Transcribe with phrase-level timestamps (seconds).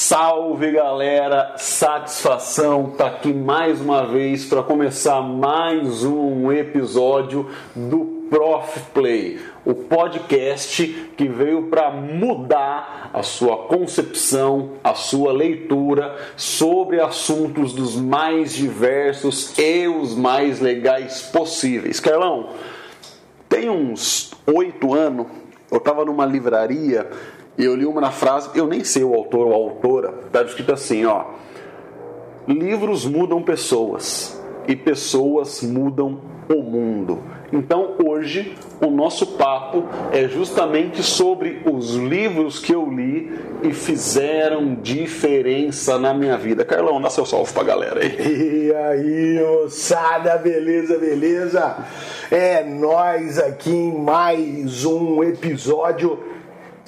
[0.00, 8.78] Salve galera, satisfação tá aqui mais uma vez para começar mais um episódio do Prof
[8.94, 17.72] Play, o podcast que veio para mudar a sua concepção, a sua leitura sobre assuntos
[17.72, 21.98] dos mais diversos e os mais legais possíveis.
[21.98, 22.50] Carlão,
[23.48, 25.26] tem uns oito anos,
[25.72, 27.10] eu estava numa livraria
[27.58, 30.72] e eu li uma frase, eu nem sei o autor ou a autora, está escrito
[30.72, 31.24] assim, ó.
[32.46, 37.18] Livros mudam pessoas e pessoas mudam o mundo.
[37.52, 43.32] Então hoje o nosso papo é justamente sobre os livros que eu li
[43.62, 46.64] e fizeram diferença na minha vida.
[46.64, 48.68] Carlão, dá seu salve pra galera aí.
[48.68, 51.76] E aí, moçada, beleza, beleza?
[52.30, 56.37] É nós aqui em mais um episódio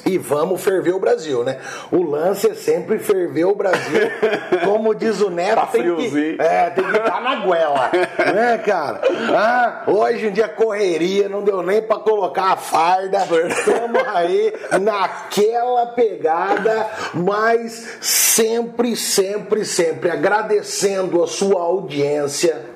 [0.06, 1.58] e vamos ferver o Brasil, né?
[1.90, 4.00] O lance é sempre ferver o Brasil.
[4.64, 6.36] Como diz o Neto, Tá tem friozinho.
[6.36, 7.90] que, é, tem que estar na goela,
[8.34, 9.00] né, cara?
[9.36, 13.18] Ah, hoje em dia correria, não deu nem pra colocar a farda.
[13.48, 22.69] Estamos aí naquela pegada, mas sempre, sempre, sempre agradecendo a sua audiência.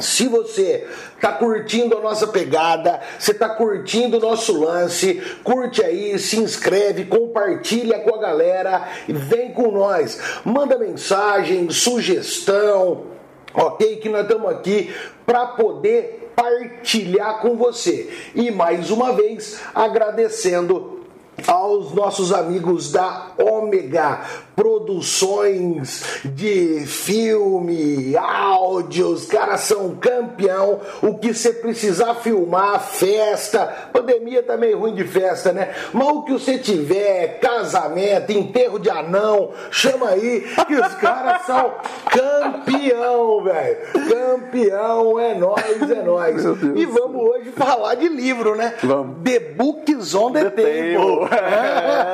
[0.00, 0.86] Se você
[1.20, 7.04] tá curtindo a nossa pegada, você tá curtindo o nosso lance, curte aí, se inscreve,
[7.06, 10.20] compartilha com a galera e vem com nós.
[10.44, 13.06] Manda mensagem, sugestão,
[13.54, 13.96] ok?
[13.96, 14.94] Que nós estamos aqui
[15.26, 18.08] para poder partilhar com você.
[18.34, 21.04] E mais uma vez agradecendo
[21.46, 24.20] aos nossos amigos da Ômega
[24.58, 30.80] Produções de filme, áudio, os caras são campeão.
[31.00, 35.72] O que você precisar filmar, festa, pandemia tá meio ruim de festa, né?
[35.92, 41.74] Mas o que você tiver, casamento, enterro de anão, chama aí que os caras são
[42.10, 43.78] campeão, velho.
[44.08, 46.44] Campeão, é nós, é nós.
[46.74, 48.74] E vamos hoje falar de livro, né?
[48.82, 49.22] Vamos.
[49.22, 51.28] The Books on the, The Table.
[51.28, 51.38] Table.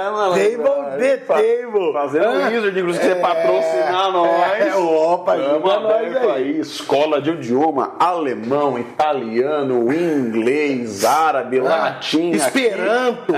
[0.05, 0.35] É, mano.
[0.35, 1.93] Table the Fa- Table.
[1.93, 4.61] Fazendo Wizard, inclusive, você patrocinar nós.
[4.61, 6.31] É, opa, ajuda nós aí.
[6.31, 6.61] aí.
[6.61, 12.29] Escola de idioma alemão, italiano, inglês, árabe, latim.
[12.35, 13.33] aqui- Esperanto.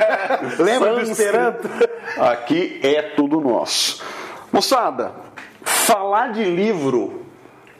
[0.62, 1.00] Lembra do.
[1.02, 1.68] Esperanto?
[2.18, 4.02] Aqui é tudo nosso.
[4.52, 5.12] Moçada,
[5.62, 7.22] falar de livro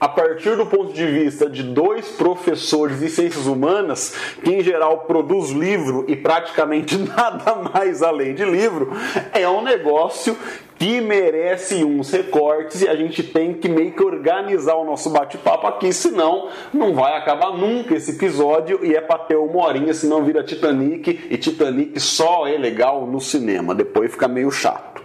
[0.01, 5.01] a partir do ponto de vista de dois professores de ciências humanas, que em geral
[5.01, 8.93] produz livro e praticamente nada mais além de livro,
[9.33, 10.37] é um negócio
[10.79, 15.67] que merece uns recortes e a gente tem que meio que organizar o nosso bate-papo
[15.67, 20.23] aqui, senão não vai acabar nunca esse episódio e é pra ter uma horinha, senão
[20.23, 25.03] vira Titanic e Titanic só é legal no cinema, depois fica meio chato.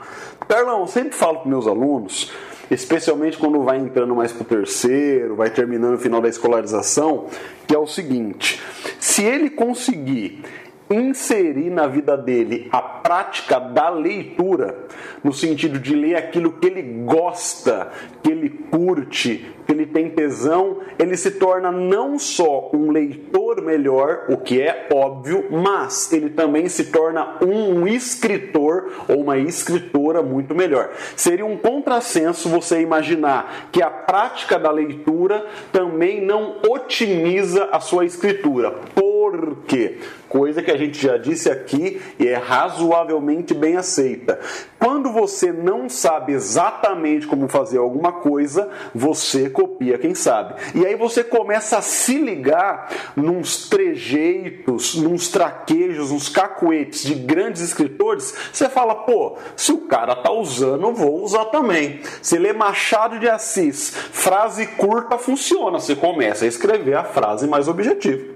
[0.48, 2.32] Carlão, eu sempre falo para meus alunos,
[2.74, 7.28] especialmente quando vai entrando mais pro terceiro, vai terminando o final da escolarização,
[7.68, 8.62] que é o seguinte:
[9.00, 10.44] se ele conseguir
[10.90, 14.88] inserir na vida dele a prática da leitura,
[15.24, 20.80] no sentido de ler aquilo que ele gosta, que ele curte, que ele tem tesão,
[21.00, 26.68] ele se torna não só um leitor melhor, o que é óbvio, mas ele também
[26.68, 30.92] se torna um escritor ou uma escritora muito melhor.
[31.16, 38.06] Seria um contrassenso você imaginar que a prática da leitura também não otimiza a sua
[38.06, 38.72] escritura.
[38.94, 39.98] Por quê?
[40.34, 44.40] Coisa que a gente já disse aqui e é razoavelmente bem aceita.
[44.80, 50.56] Quando você não sabe exatamente como fazer alguma coisa, você copia quem sabe.
[50.74, 57.62] E aí você começa a se ligar nos trejeitos, nos traquejos, nos cacuetes de grandes
[57.62, 58.34] escritores.
[58.52, 62.02] Você fala, pô, se o cara tá usando, eu vou usar também.
[62.20, 65.80] Você lê Machado de Assis, frase curta funciona.
[65.80, 68.33] Você começa a escrever a frase mais objetiva.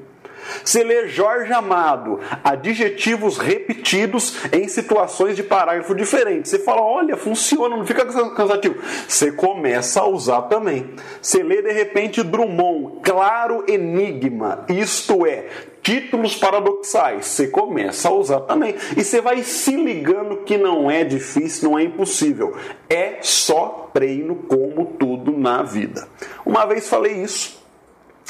[0.63, 6.51] Você lê Jorge Amado, adjetivos repetidos em situações de parágrafo diferentes.
[6.51, 8.75] Você fala, olha, funciona, não fica cansativo.
[9.07, 10.93] Você começa a usar também.
[11.21, 15.47] Você lê de repente Drummond, claro enigma, isto é,
[15.81, 17.25] títulos paradoxais.
[17.27, 18.75] Você começa a usar também.
[18.95, 22.55] E você vai se ligando que não é difícil, não é impossível.
[22.89, 26.07] É só treino, como tudo na vida.
[26.45, 27.57] Uma vez falei isso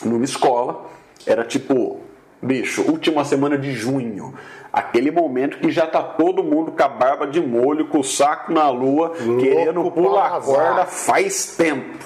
[0.05, 0.85] numa escola,
[1.25, 2.01] era tipo
[2.41, 4.33] bicho, última semana de junho.
[4.71, 8.51] Aquele momento que já tá todo mundo com a barba de molho, com o saco
[8.51, 11.97] na lua, querendo pra pular a corda faz tempo.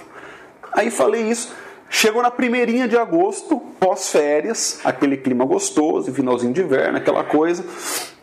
[0.73, 1.53] Aí falei isso.
[1.89, 7.65] Chegou na primeirinha de agosto, pós-férias, aquele clima gostoso, finalzinho de inverno, aquela coisa.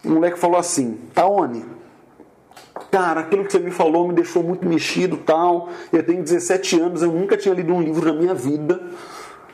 [0.02, 1.66] O moleque falou assim: Taone,
[2.90, 5.68] cara, aquilo que você me falou me deixou muito mexido tal.
[5.92, 8.80] Eu tenho 17 anos, eu nunca tinha lido um livro na minha vida.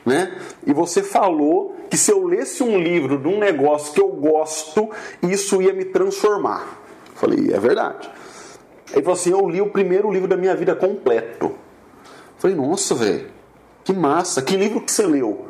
[0.04, 0.36] Né?
[0.66, 4.90] E você falou que se eu lesse um livro de um negócio que eu gosto,
[5.22, 6.82] isso ia me transformar.
[7.08, 8.10] Eu falei, é verdade.
[8.92, 11.46] Ele falou assim: eu li o primeiro livro da minha vida completo.
[11.46, 11.56] Eu
[12.38, 13.28] falei, nossa, velho,
[13.82, 15.48] que massa, que livro que você leu?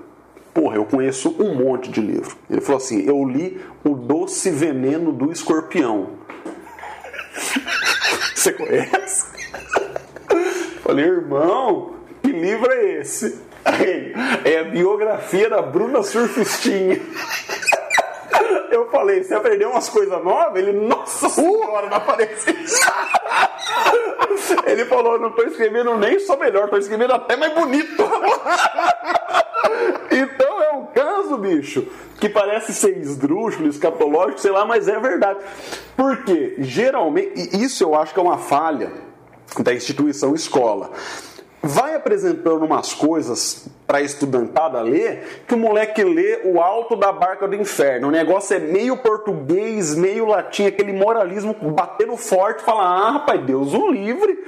[0.53, 2.37] Porra, eu conheço um monte de livro.
[2.49, 6.11] Ele falou assim: eu li O Doce Veneno do Escorpião.
[8.35, 9.27] Você conhece?
[10.83, 13.41] Falei, irmão, que livro é esse?
[14.45, 17.01] É a biografia da Bruna Surfistinha.
[18.71, 20.57] Eu falei, você aprendeu umas coisas novas?
[20.57, 22.55] Ele, nossa senhora, não apareceu.
[24.67, 28.03] Ele falou, não estou escrevendo nem só melhor, estou escrevendo até mais bonito.
[30.11, 31.87] Então é um caso, bicho,
[32.21, 35.39] que parece ser esdrúxulo, escatológico, sei lá, mas é verdade.
[35.97, 38.93] Porque, geralmente, e isso eu acho que é uma falha
[39.59, 40.91] da instituição escola
[41.65, 47.49] vai apresentando umas coisas para estudantada ler que o moleque lê o alto da barca
[47.49, 48.09] do inferno.
[48.09, 53.73] O negócio é meio português, meio latim, aquele moralismo batendo forte, fala: "Ah, rapaz, Deus
[53.73, 54.39] o livre".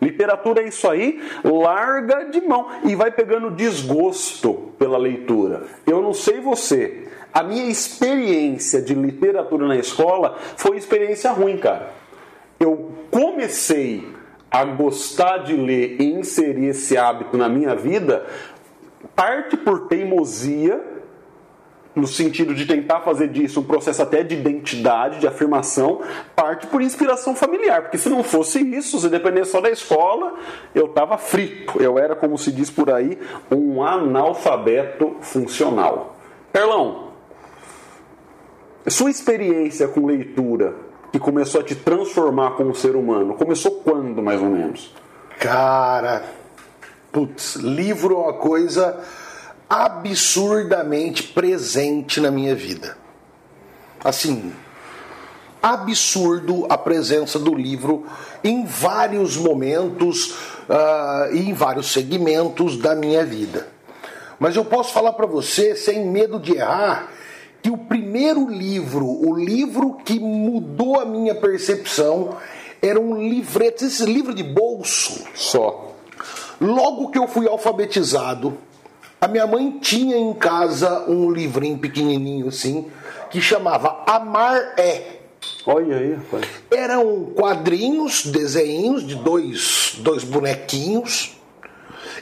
[0.00, 5.64] Literatura é isso aí, larga de mão e vai pegando desgosto pela leitura.
[5.86, 11.90] Eu não sei você, a minha experiência de literatura na escola foi experiência ruim, cara.
[12.58, 14.06] Eu comecei
[14.50, 18.26] a gostar de ler e inserir esse hábito na minha vida,
[19.14, 20.82] parte por teimosia,
[21.94, 26.00] no sentido de tentar fazer disso um processo até de identidade, de afirmação,
[26.34, 30.34] parte por inspiração familiar, porque se não fosse isso, se dependesse só da escola,
[30.74, 33.18] eu estava frito, eu era, como se diz por aí,
[33.50, 36.16] um analfabeto funcional.
[36.52, 37.10] Perlão,
[38.86, 43.34] sua experiência com leitura que começou a te transformar como ser humano?
[43.34, 44.94] Começou quando, mais ou menos?
[45.38, 46.24] Cara,
[47.10, 48.98] putz, livro é uma coisa
[49.68, 52.96] absurdamente presente na minha vida.
[54.02, 54.52] Assim,
[55.62, 58.06] absurdo a presença do livro
[58.42, 60.30] em vários momentos
[60.68, 63.68] uh, e em vários segmentos da minha vida.
[64.38, 67.08] Mas eu posso falar para você, sem medo de errar,
[67.62, 72.36] que o primeiro livro, o livro que mudou a minha percepção,
[72.80, 75.24] era um livreto, esse livro de bolso.
[75.34, 75.94] Só.
[76.60, 78.56] Logo que eu fui alfabetizado,
[79.20, 82.90] a minha mãe tinha em casa um livrinho pequenininho assim,
[83.30, 85.20] que chamava Amar é.
[85.66, 86.46] Olha aí, rapaz.
[86.70, 91.36] Eram quadrinhos, desenhos de dois, dois bonequinhos.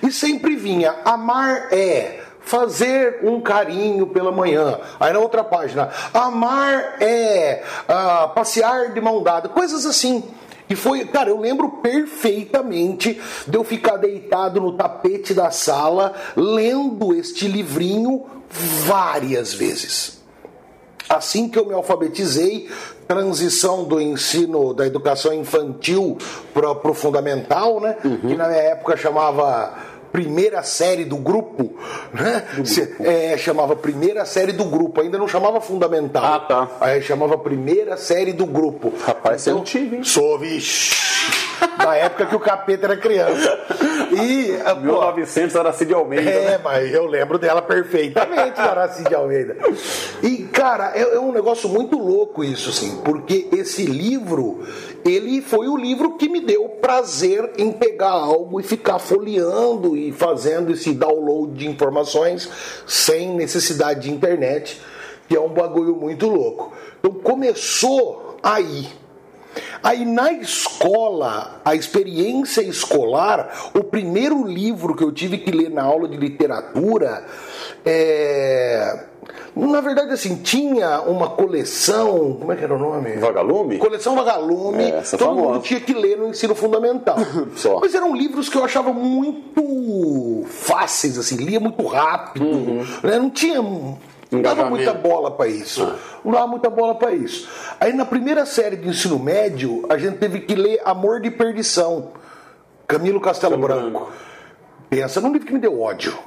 [0.02, 4.80] E sempre vinha Amar é fazer um carinho pela manhã.
[4.98, 10.24] Aí na outra página, amar é uh, passear de mão dada, coisas assim.
[10.68, 17.14] E foi, cara, eu lembro perfeitamente de eu ficar deitado no tapete da sala lendo
[17.14, 20.18] este livrinho várias vezes.
[21.08, 22.68] Assim que eu me alfabetizei,
[23.06, 26.18] transição do ensino da educação infantil
[26.52, 27.96] para o fundamental, né?
[28.04, 28.18] Uhum.
[28.18, 29.74] Que na minha época chamava
[30.12, 31.74] primeira série do grupo,
[32.12, 32.44] né?
[32.54, 33.04] Do grupo.
[33.04, 36.24] É, chamava primeira série do grupo, ainda não chamava fundamental.
[36.24, 36.68] Ah, tá.
[36.80, 38.92] Aí chamava primeira série do grupo.
[39.04, 40.04] Rapaz, então, você é antigo, hein?
[40.04, 40.96] Sou, vixe.
[41.76, 43.58] Da época que o capeta era criança.
[44.12, 44.58] E.
[44.80, 46.30] 1900 ah, de Almeida.
[46.30, 46.60] É, né?
[46.62, 48.56] mas eu lembro dela perfeitamente,
[49.10, 49.56] da Almeida.
[50.22, 54.64] E, cara, é, é um negócio muito louco isso, assim, porque esse livro
[55.04, 60.12] ele foi o livro que me deu prazer em pegar algo e ficar folheando e
[60.12, 62.48] fazendo esse download de informações
[62.86, 64.80] sem necessidade de internet,
[65.28, 66.72] que é um bagulho muito louco.
[66.98, 68.88] Então começou aí.
[69.82, 75.82] Aí na escola, a experiência escolar, o primeiro livro que eu tive que ler na
[75.82, 77.24] aula de literatura
[77.84, 79.06] é
[79.58, 82.36] na verdade, assim, tinha uma coleção.
[82.38, 83.16] Como é que era o nome?
[83.16, 83.78] Vagalume?
[83.78, 84.84] Coleção Vagalume.
[84.84, 85.40] É, todo famosa.
[85.42, 87.16] mundo tinha que ler no ensino fundamental.
[87.56, 87.80] Só.
[87.80, 92.46] Mas eram livros que eu achava muito fáceis, assim, lia muito rápido.
[92.46, 92.86] Uhum.
[93.02, 93.18] Né?
[93.18, 93.60] Não tinha.
[94.30, 95.82] Não dava muita bola para isso.
[95.84, 95.96] Ah.
[96.24, 97.48] Não dava muita bola para isso.
[97.80, 102.12] Aí na primeira série de ensino médio, a gente teve que ler Amor de Perdição.
[102.86, 103.90] Camilo Castelo Branco.
[103.90, 104.12] Branco.
[104.90, 106.18] Pensa num livro que me deu ódio.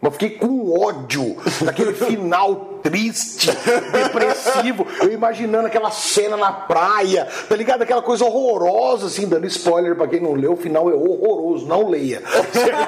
[0.00, 3.50] Mas fiquei com ódio daquele final triste,
[3.92, 4.86] depressivo.
[5.00, 7.82] Eu imaginando aquela cena na praia, tá ligado?
[7.82, 11.88] Aquela coisa horrorosa, assim, dando spoiler pra quem não leu, o final é horroroso, não
[11.88, 12.22] leia.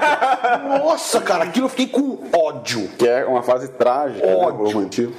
[0.84, 2.88] Nossa, cara, aquilo eu fiquei com ódio.
[2.96, 5.08] Que é uma fase trágica, né, ódio.
[5.08, 5.14] Né,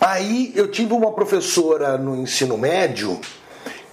[0.00, 3.20] Aí eu tive uma professora no ensino médio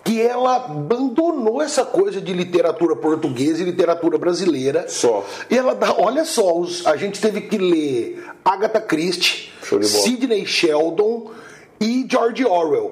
[0.10, 4.86] que ela abandonou essa coisa de literatura portuguesa e literatura brasileira.
[4.90, 5.24] Só.
[5.52, 9.52] E ela dá, olha só, os- a gente teve que ler Agatha Christie.
[9.84, 11.30] Sidney Sheldon
[11.80, 12.92] e George Orwell.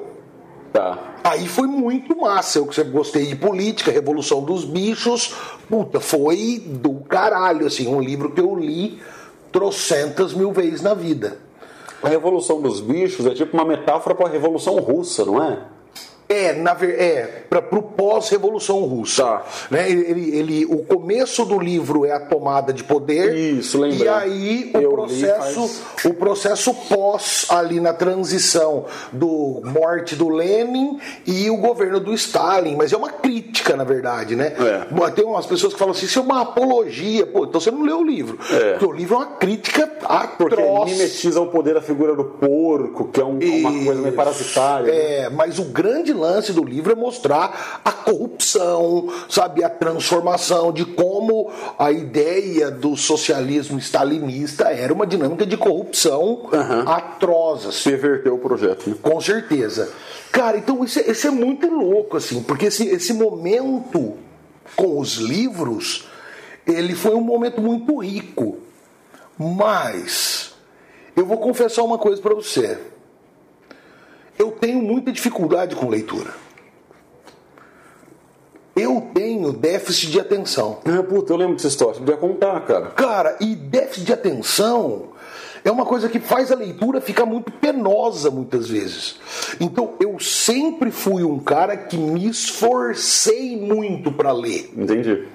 [0.71, 1.15] Tá.
[1.23, 2.59] Aí foi muito massa.
[2.59, 5.33] Eu que sempre gostei de política, Revolução dos Bichos.
[5.67, 9.01] Puta, foi do caralho, assim, um livro que eu li
[9.51, 11.39] trocentas mil vezes na vida.
[12.03, 15.65] A Revolução dos Bichos é tipo uma metáfora para a Revolução Russa, não é?
[16.29, 19.23] É, na é para o pós-revolução russa.
[19.23, 19.45] Tá.
[19.71, 19.89] Né?
[19.89, 23.33] Ele, ele- o começo do livro é a tomada de poder.
[23.33, 24.05] Isso, lembrei.
[24.05, 30.15] E aí o Eu li processo, faz- o processo pós ali na transição do morte
[30.15, 32.75] do Lenin e o governo do Stalin.
[32.75, 34.53] Mas é uma crítica, na verdade, né?
[34.59, 35.09] É.
[35.11, 37.25] Tem umas pessoas que falam assim, isso é uma apologia.
[37.25, 38.37] Pô, então você não leu o livro.
[38.51, 38.71] É.
[38.71, 39.87] Porque o livro é uma crítica
[40.37, 40.91] Porque atroz.
[40.91, 44.91] mimetiza o poder da figura do porco, que é um- uma coisa meio parasitária.
[44.91, 44.97] né?
[45.25, 50.83] É, mas o grande lance do livro é mostrar a corrupção, sabe, a transformação de
[50.85, 56.83] como a ideia do socialismo stalinista era uma dinâmica de corrupção Aham.
[56.87, 57.89] atroz, assim.
[57.91, 58.89] Perverteu o projeto.
[58.89, 58.95] né?
[59.01, 59.89] Com certeza.
[60.31, 64.15] Cara, então isso é, isso é muito louco, assim, porque esse, esse momento
[64.75, 66.07] com os livros,
[66.65, 68.57] ele foi um momento muito rico.
[69.37, 70.53] Mas
[71.15, 72.77] eu vou confessar uma coisa pra você.
[74.37, 76.31] Eu tenho muita dificuldade com leitura.
[78.75, 80.79] Eu tenho déficit de atenção.
[80.85, 81.95] Ah, puta, eu lembro dessa história.
[81.95, 82.87] Você podia contar, cara.
[82.87, 85.09] Cara, e déficit de atenção
[85.63, 89.19] é uma coisa que faz a leitura ficar muito penosa muitas vezes.
[89.59, 94.71] Então eu sempre fui um cara que me esforcei muito para ler.
[94.77, 95.27] Entendi.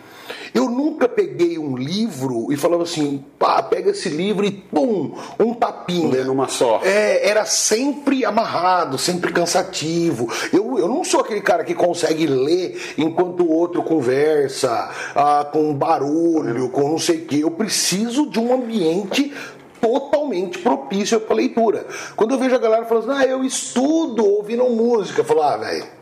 [1.15, 6.09] Peguei um livro e falava assim, pá, pega esse livro e pum, um tapinha.
[6.09, 6.81] Lê numa só.
[6.83, 10.29] É, era sempre amarrado, sempre cansativo.
[10.53, 15.75] Eu, eu não sou aquele cara que consegue ler enquanto o outro conversa, ah, com
[15.75, 17.41] barulho, com não sei o quê.
[17.43, 19.33] Eu preciso de um ambiente
[19.81, 21.87] totalmente propício para leitura.
[22.15, 25.57] Quando eu vejo a galera falando assim, ah, eu estudo ouvindo música, eu falo, ah,
[25.57, 26.02] velho.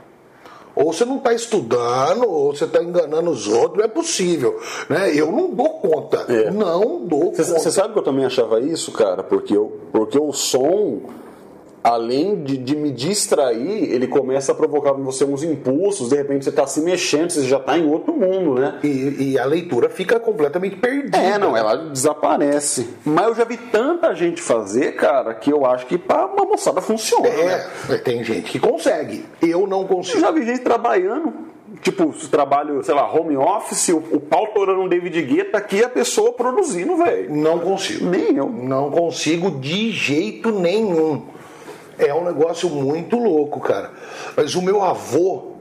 [0.74, 4.58] Ou você não está estudando, ou você está enganando os outros, não é possível.
[4.88, 5.12] Né?
[5.14, 6.24] Eu não dou conta.
[6.28, 6.50] É.
[6.50, 7.58] Não dou Você conta.
[7.60, 9.22] você sabe que eu também achava isso, cara?
[9.22, 11.00] Porque, eu, porque o som,
[11.82, 16.44] além de, de me distrair, ele começa a provocar em você uns impulsos, de repente
[16.44, 18.78] você tá se mexendo, você já tá em outro mundo, né?
[18.82, 21.16] E, e a leitura fica completamente perdida.
[21.16, 22.88] É, não, ela desaparece.
[23.04, 26.80] Mas eu já vi tanta gente fazer, cara, que eu acho que pra uma moçada
[26.80, 27.28] funciona.
[27.28, 27.66] né?
[27.88, 29.24] É, tem gente que consegue.
[29.40, 30.20] Eu não Eu consigo.
[30.20, 31.32] já vi gente trabalhando,
[31.82, 35.88] tipo, trabalho, sei lá, home office, o, o pau torando um David Guetta aqui a
[35.88, 37.34] pessoa produzindo, velho.
[37.34, 38.04] Não consigo.
[38.06, 38.48] Nem eu.
[38.50, 41.22] Não consigo de jeito nenhum.
[42.00, 43.90] É um negócio muito louco, cara.
[44.36, 45.52] Mas o meu avô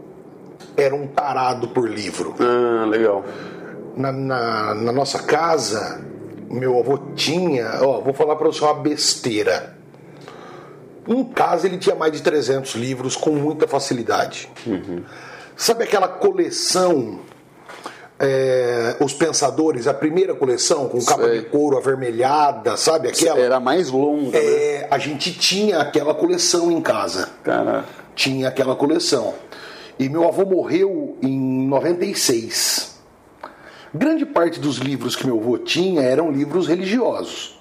[0.77, 2.35] era um tarado por livro.
[2.39, 3.23] Ah, legal.
[3.95, 6.01] Na, na, na nossa casa,
[6.49, 7.79] meu avô tinha.
[7.81, 9.77] Ó, vou falar pra você uma besteira.
[11.07, 14.49] Em casa ele tinha mais de 300 livros com muita facilidade.
[15.55, 17.19] Sabe aquela coleção,
[18.19, 21.39] é, Os Pensadores, a primeira coleção com capa Sei.
[21.39, 23.39] de couro avermelhada, sabe aquela?
[23.39, 24.39] Era mais longa, né?
[24.43, 27.29] É, a gente tinha aquela coleção em casa.
[27.43, 27.85] Cara.
[28.15, 29.33] Tinha aquela coleção.
[29.97, 32.97] E meu avô morreu em 96.
[33.93, 37.57] Grande parte dos livros que meu avô tinha eram livros religiosos.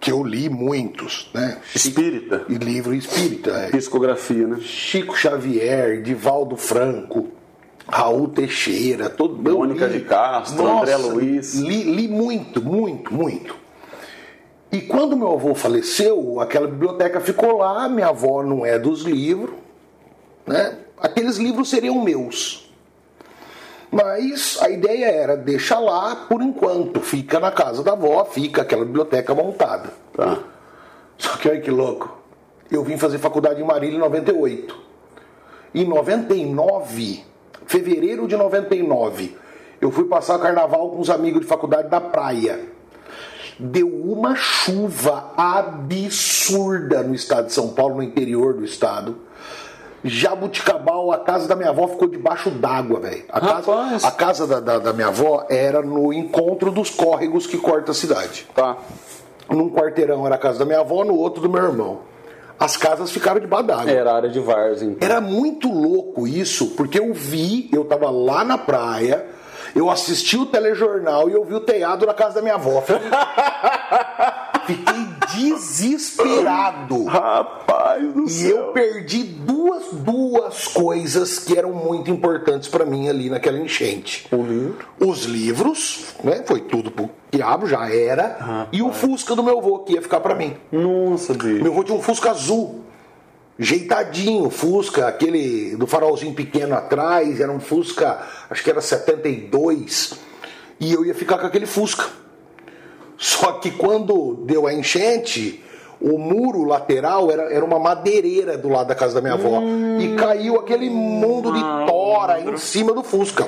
[0.00, 1.58] Que eu li muitos, né?
[1.74, 2.44] Espírita.
[2.48, 3.50] E livro espírita.
[3.50, 3.70] é.
[3.70, 4.58] Psicografia, né?
[4.60, 7.28] Chico Xavier, Divaldo Franco,
[7.90, 11.54] Raul Teixeira, todo Mônica li- de Castro, André Luiz.
[11.54, 13.56] Li, li muito, muito, muito.
[14.72, 19.54] E quando meu avô faleceu, aquela biblioteca ficou lá, minha avó não é dos livros,
[20.46, 20.76] né?
[20.98, 22.70] Aqueles livros seriam meus.
[23.90, 28.84] Mas a ideia era, deixa lá por enquanto, fica na casa da avó, fica aquela
[28.84, 29.90] biblioteca montada.
[30.14, 30.38] Tá.
[31.18, 32.18] Só que olha que louco.
[32.70, 34.78] Eu vim fazer faculdade em Marília em 98.
[35.74, 37.24] Em 99,
[37.70, 39.36] fevereiro de 99,
[39.80, 42.58] eu fui passar carnaval com os amigos de faculdade da praia.
[43.60, 49.18] Deu uma chuva absurda no estado de São Paulo, no interior do estado.
[50.02, 53.22] Jabuticabal, a casa da minha avó ficou debaixo d'água, velho.
[53.28, 57.56] A casa, a casa da, da- da minha avó era no encontro dos córregos que
[57.56, 58.48] corta a cidade.
[58.52, 58.78] Tá.
[59.48, 62.00] Num quarteirão era a casa da minha avó, no outro do meu irmão.
[62.60, 63.90] As casas ficaram debaixo d'água.
[63.90, 65.08] Era área de várzea, então.
[65.08, 69.24] Era muito louco isso, porque eu vi, eu tava lá na praia,
[69.74, 72.84] eu assisti o telejornal e eu vi o teado na casa da minha avó.
[74.74, 77.04] Fiquei, desesperado.
[77.04, 78.56] Rapaz do E céu.
[78.56, 84.26] eu perdi duas, duas coisas que eram muito importantes pra mim ali naquela enchente.
[84.32, 84.86] O livro.
[84.98, 86.42] Os livros, né?
[86.46, 88.68] Foi tudo pro diabo, já era.
[88.72, 90.56] E o Fusca do meu avô, que ia ficar pra mim.
[90.72, 91.62] Nossa, bicho.
[91.62, 92.84] Meu avô tinha um Fusca azul.
[93.58, 100.14] Jeitadinho, Fusca, aquele do farolzinho pequeno atrás, era um Fusca, acho que era 72.
[100.80, 102.06] E eu ia ficar com aquele Fusca.
[103.20, 105.62] Só que quando deu a enchente,
[106.00, 109.60] o muro lateral era, era uma madeireira do lado da casa da minha avó.
[110.00, 113.46] E caiu aquele mundo de tora em cima do Fusca.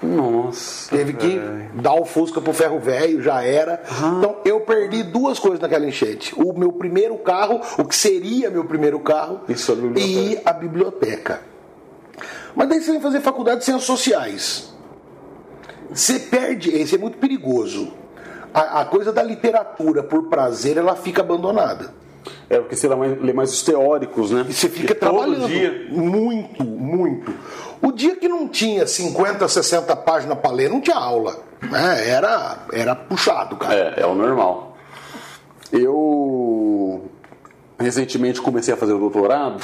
[0.00, 0.96] Nossa.
[0.96, 1.40] Teve que
[1.74, 3.82] dar o Fusca pro ferro velho, já era.
[4.18, 8.66] Então eu perdi duas coisas naquela enchente: o meu primeiro carro, o que seria meu
[8.66, 11.40] primeiro carro, Isso, a e a biblioteca.
[12.54, 14.72] Mas daí você vem fazer faculdade de ciências sociais.
[15.90, 18.05] Você perde, isso é muito perigoso.
[18.56, 21.92] A, a coisa da literatura por prazer, ela fica abandonada.
[22.48, 24.46] É porque você lê mais, lê mais os teóricos, né?
[24.48, 25.88] E você fica todo trabalhando dia.
[25.90, 27.34] muito, muito.
[27.82, 31.38] O dia que não tinha 50, 60 páginas para ler, não tinha aula.
[31.60, 32.08] né?
[32.08, 33.94] Era, era puxado, cara.
[33.94, 34.78] É, é o normal.
[35.70, 37.04] Eu
[37.78, 39.62] recentemente comecei a fazer o doutorado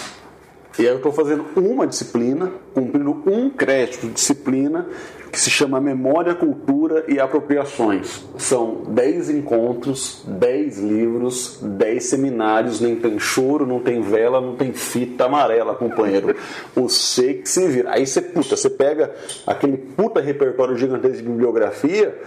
[0.79, 4.87] e aí eu estou fazendo uma disciplina, cumprindo um crédito de disciplina
[5.31, 8.23] que se chama Memória, Cultura e Apropriações.
[8.37, 14.75] São 10 encontros, 10 livros, 10 seminários, nem tem choro, não tem vela, não tem
[14.75, 16.37] fita amarela, companheiro.
[16.75, 17.93] Você que se vira.
[17.93, 19.15] Aí você, puta, você pega
[19.47, 22.19] aquele puta repertório gigantesco de bibliografia,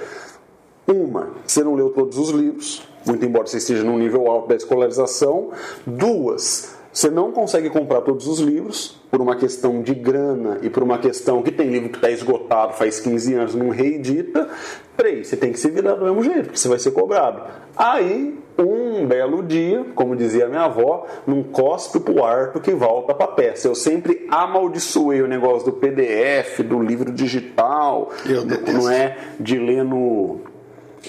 [0.87, 4.55] uma, você não leu todos os livros, muito embora você esteja num nível alto da
[4.55, 5.51] escolarização.
[5.85, 10.81] Duas, você não consegue comprar todos os livros por uma questão de grana e por
[10.81, 14.47] uma questão que tem livro que está esgotado faz 15 anos, não reedita.
[14.95, 17.41] Três, você tem que se virar do mesmo jeito, porque você vai ser cobrado.
[17.75, 23.27] Aí, um belo dia, como dizia minha avó, não cospe pro arco que volta pra
[23.27, 23.67] peça.
[23.67, 28.71] Eu sempre amaldiçoei o negócio do PDF, do livro digital, Eu detesto.
[28.71, 30.39] não é de ler no,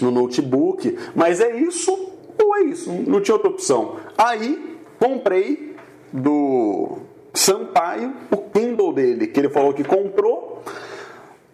[0.01, 1.93] no notebook, mas é isso
[2.43, 3.99] ou é isso, não tinha outra opção.
[4.19, 5.76] Aí comprei
[6.13, 6.99] do
[7.35, 10.63] Sampaio o Kindle dele, que ele falou que comprou,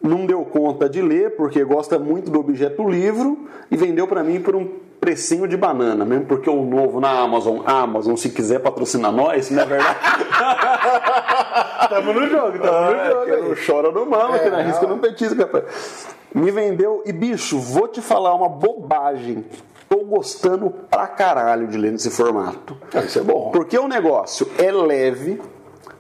[0.03, 4.41] não deu conta de ler porque gosta muito do objeto livro e vendeu para mim
[4.41, 4.69] por um
[5.01, 9.63] precinho de banana, mesmo porque o novo na Amazon, Amazon, se quiser patrocinar nós, não
[9.63, 9.99] é verdade?
[11.89, 14.97] Tamo no jogo, tamo Ah, que não chora no mão, que É, não arrisca não.
[14.97, 16.07] no petisco, rapaz.
[16.35, 19.45] Me vendeu, e bicho, vou te falar uma bobagem.
[19.93, 22.75] Tô gostando pra caralho de ler nesse formato.
[22.95, 23.51] Ah, Isso é bom.
[23.51, 25.39] Porque o negócio é leve,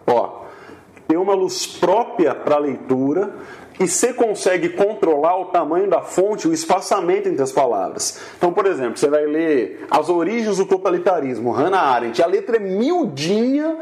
[0.06, 0.44] ó,
[1.06, 3.34] tem uma luz própria para leitura
[3.78, 8.18] e você consegue controlar o tamanho da fonte, o espaçamento entre as palavras.
[8.38, 12.60] Então, por exemplo, você vai ler As Origens do Totalitarismo, Hannah Arendt, a letra é
[12.60, 13.76] miudinha,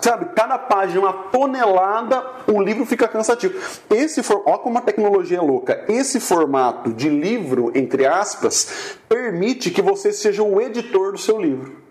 [0.00, 3.54] sabe, cada página é uma tonelada, o livro fica cansativo.
[3.90, 4.42] Esse for...
[4.46, 5.84] Olha como a tecnologia é louca.
[5.88, 11.86] Esse formato de livro, entre aspas, permite que você seja o editor do seu livro.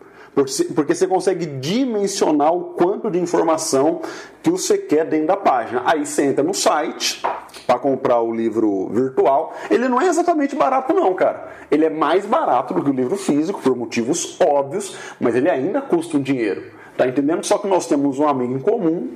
[0.76, 4.02] Porque você consegue dimensionar o quanto de informação
[4.44, 5.82] que você quer dentro da página.
[5.86, 7.22] Aí você entra no site
[7.66, 9.54] para comprar o livro virtual.
[9.72, 11.54] Ele não é exatamente barato, não, cara.
[11.72, 15.82] Ele é mais barato do que o livro físico, por motivos óbvios, mas ele ainda
[15.82, 16.75] custa um dinheiro.
[16.98, 17.44] Tá entendendo?
[17.44, 19.16] Só que nós temos um amigo em comum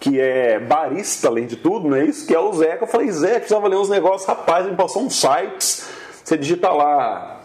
[0.00, 2.26] que é barista, além de tudo, não é isso?
[2.26, 2.84] Que é o Zeca.
[2.84, 5.88] Eu falei, Zeca, precisava ler uns negócios, rapaz, me passou uns sites.
[6.24, 7.38] Você digita lá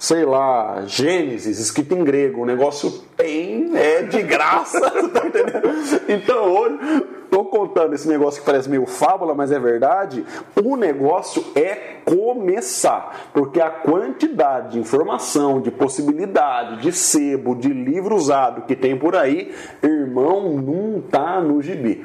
[0.00, 4.80] sei lá, Gênesis, escrito em grego, o negócio tem, é de graça,
[5.12, 5.70] tá entendendo?
[6.08, 7.04] Então hoje,
[7.40, 10.24] tô contando esse negócio que parece meio fábula, mas é verdade,
[10.62, 18.14] o negócio é começar, porque a quantidade de informação, de possibilidade, de sebo, de livro
[18.14, 22.04] usado que tem por aí, irmão, não tá no gibi.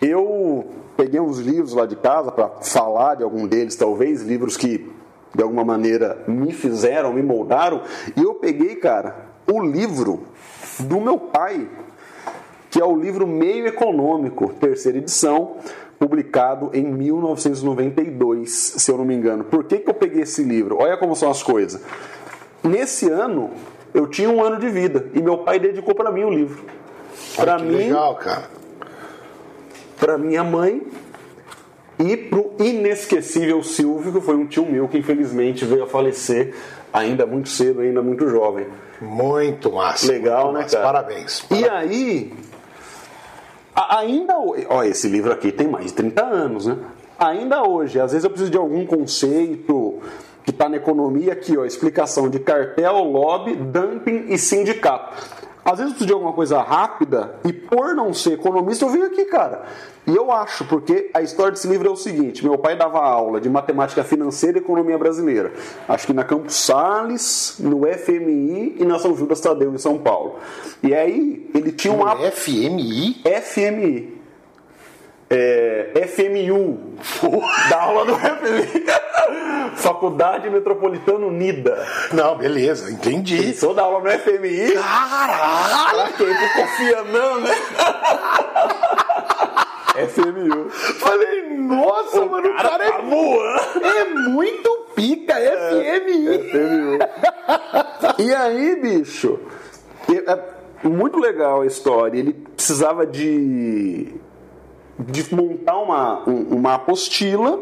[0.00, 4.90] Eu peguei uns livros lá de casa para falar de algum deles, talvez, livros que
[5.34, 7.82] de alguma maneira me fizeram, me moldaram,
[8.16, 10.22] e eu peguei, cara, o livro
[10.80, 11.68] do meu pai,
[12.70, 15.56] que é o livro Meio Econômico, terceira edição,
[15.98, 19.44] publicado em 1992, se eu não me engano.
[19.44, 20.78] Por que, que eu peguei esse livro?
[20.80, 21.82] Olha como são as coisas.
[22.62, 23.50] Nesse ano,
[23.92, 26.64] eu tinha um ano de vida e meu pai dedicou para mim o livro.
[27.36, 28.48] Para mim, legal, cara.
[29.98, 30.82] para minha mãe
[31.98, 36.54] e pro inesquecível Silvio, que foi um tio meu que infelizmente veio a falecer
[36.92, 38.66] ainda muito cedo, ainda muito jovem.
[39.00, 40.10] Muito massa.
[40.12, 40.76] Legal, muito né, massa.
[40.76, 40.92] cara?
[40.92, 41.44] Parabéns.
[41.50, 42.32] E aí,
[43.88, 46.76] ainda hoje, ó, esse livro aqui tem mais de 30 anos, né?
[47.18, 49.98] Ainda hoje, às vezes eu preciso de algum conceito
[50.42, 55.16] que está na economia aqui, ó, explicação de cartel, lobby, dumping e sindicato.
[55.64, 59.06] Às vezes eu preciso de alguma coisa rápida e por não ser economista eu venho
[59.06, 59.64] aqui, cara.
[60.06, 63.40] E eu acho, porque a história desse livro é o seguinte: meu pai dava aula
[63.40, 65.52] de matemática financeira e economia brasileira.
[65.88, 70.36] Acho que na Campos Sales, no FMI e na São Judas Tadeu, em São Paulo.
[70.82, 72.16] E aí ele tinha uma.
[72.16, 73.22] FMI?
[73.42, 74.20] FMI
[75.32, 76.96] é, FMU,
[77.70, 78.84] da aula do FMI,
[79.76, 81.86] Faculdade Metropolitana Unida.
[82.12, 83.54] Não, beleza, entendi.
[83.54, 84.72] Sou da aula no FMI.
[84.72, 86.12] Caralho!
[86.14, 87.54] Quem tu confia não, né?
[90.08, 90.68] FMU.
[90.70, 92.98] Falei, nossa, O mano, o cara cara é, tá
[94.00, 96.38] é muito pica, FMI.
[96.50, 96.98] FMU.
[98.18, 99.38] E aí, bicho,
[100.08, 102.18] é muito legal a história.
[102.18, 104.14] Ele precisava de
[104.98, 107.58] de montar uma, um- uma apostila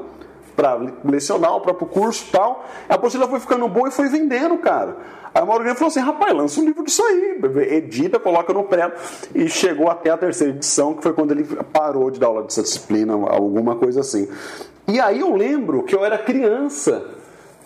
[0.57, 2.65] para lecionar o próprio curso e tal.
[2.89, 4.97] A apostila foi ficando boa e foi vendendo, cara.
[5.35, 8.93] Aí hora ele falou assim: rapaz, lança um livro disso aí, edita, coloca no pré.
[9.35, 12.63] E chegou até a terceira edição, que foi quando ele parou de dar aula dessa
[12.63, 14.29] disciplina, alguma coisa assim.
[14.87, 17.19] E aí eu lembro que eu era criança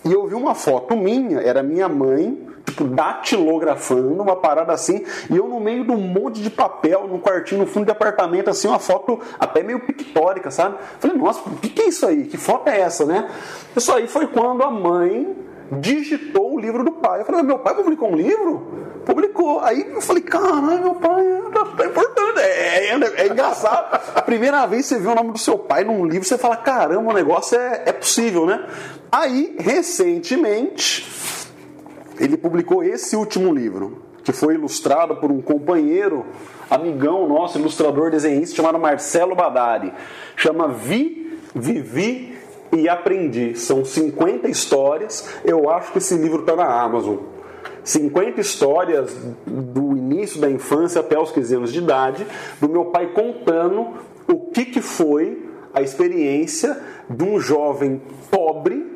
[0.04, 5.36] e eu vi uma foto minha, era minha mãe, tipo, datilografando, uma parada assim, e
[5.36, 8.66] eu no meio de um monte de papel, num quartinho, no fundo de apartamento, assim,
[8.66, 10.76] uma foto até meio pictórica, sabe?
[10.98, 12.24] Falei, nossa, o que, que é isso aí?
[12.24, 13.30] Que foto é essa, né?
[13.76, 15.36] Isso aí foi quando a mãe
[15.80, 17.20] digitou o livro do pai.
[17.20, 19.00] Eu falei, meu pai publicou um livro?
[19.06, 19.60] Publicou.
[19.60, 24.00] Aí eu falei, caralho, meu pai é, é importante, é, é- é engraçado.
[24.14, 27.10] A primeira vez você vê o nome do seu pai num livro, você fala, caramba,
[27.10, 28.66] o negócio é, é possível, né?
[29.10, 31.08] Aí, recentemente,
[32.18, 36.24] ele publicou esse último livro, que foi ilustrado por um companheiro,
[36.70, 39.92] amigão nosso, ilustrador, desenhista, chamado Marcelo Badari.
[40.36, 42.31] Chama Vi, Vivi
[42.72, 43.54] e Aprendi.
[43.58, 45.28] São 50 histórias.
[45.44, 47.18] Eu acho que esse livro está na Amazon.
[47.84, 52.26] 50 histórias do início da infância até os 15 anos de idade,
[52.60, 53.88] do meu pai contando
[54.28, 56.80] o que, que foi a experiência
[57.10, 58.91] de um jovem pobre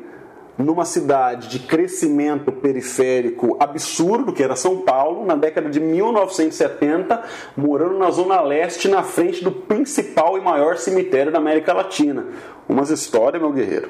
[0.57, 7.23] numa cidade de crescimento periférico absurdo, que era São Paulo, na década de 1970,
[7.55, 12.25] morando na Zona Leste, na frente do principal e maior cemitério da América Latina.
[12.67, 13.89] Umas histórias, meu guerreiro,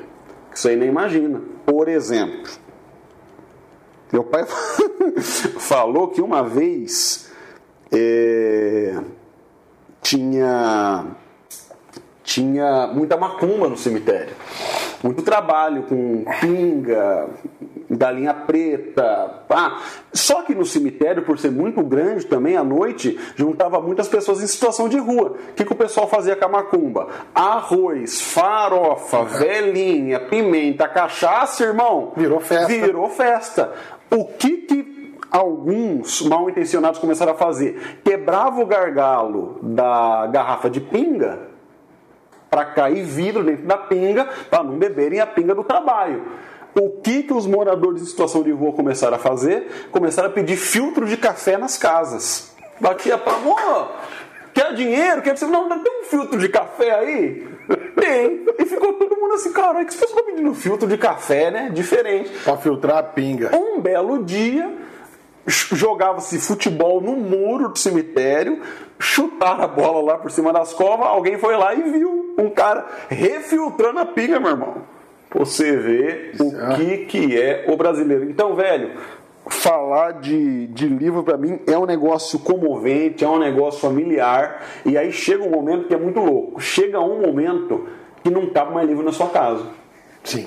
[0.53, 1.41] que aí nem imagina.
[1.65, 2.51] Por exemplo,
[4.11, 4.45] meu pai
[5.59, 7.31] falou que uma vez
[7.91, 8.95] é,
[10.01, 11.05] tinha
[12.23, 14.35] tinha muita macumba no cemitério.
[15.03, 17.27] Muito trabalho com pinga,
[17.89, 19.43] galinha preta.
[20.11, 24.47] Só que no cemitério, por ser muito grande também, à noite, juntava muitas pessoas em
[24.47, 25.35] situação de rua.
[25.49, 27.07] O que, que o pessoal fazia com a macumba?
[27.33, 32.13] Arroz, farofa, velhinha, pimenta, cachaça, irmão.
[32.15, 32.67] Virou festa.
[32.67, 33.71] Virou festa.
[34.09, 37.99] O que que alguns mal intencionados começaram a fazer?
[38.03, 41.56] Quebrava o gargalo da garrafa de pinga
[42.49, 46.23] para cair vidro dentro da pinga, para não beberem a pinga do trabalho.
[46.73, 49.87] O que, que os moradores em situação de rua começaram a fazer?
[49.91, 52.55] Começaram a pedir filtro de café nas casas.
[52.79, 53.91] Batia para amor,
[54.53, 55.21] quer dinheiro?
[55.23, 57.47] Quer Não, não tem um filtro de café aí?
[57.99, 58.45] Tem.
[58.59, 61.71] E ficou todo mundo assim, cara, que esse pessoal tá pedindo filtro de café, né?
[61.73, 62.29] Diferente.
[62.43, 63.55] Pra filtrar a pinga.
[63.55, 64.71] Um belo dia,
[65.47, 68.61] jogava-se futebol no muro do cemitério,
[68.99, 72.85] chutaram a bola lá por cima das covas, alguém foi lá e viu um cara
[73.09, 74.75] refiltrando a pinga, meu irmão.
[75.33, 78.29] Você vê o que, que é o brasileiro.
[78.29, 78.91] Então, velho,
[79.49, 84.97] falar de, de livro para mim é um negócio comovente, é um negócio familiar, e
[84.97, 86.59] aí chega um momento que é muito louco.
[86.59, 87.87] Chega um momento
[88.23, 89.65] que não cabe mais livro na sua casa
[90.27, 90.45] Sim.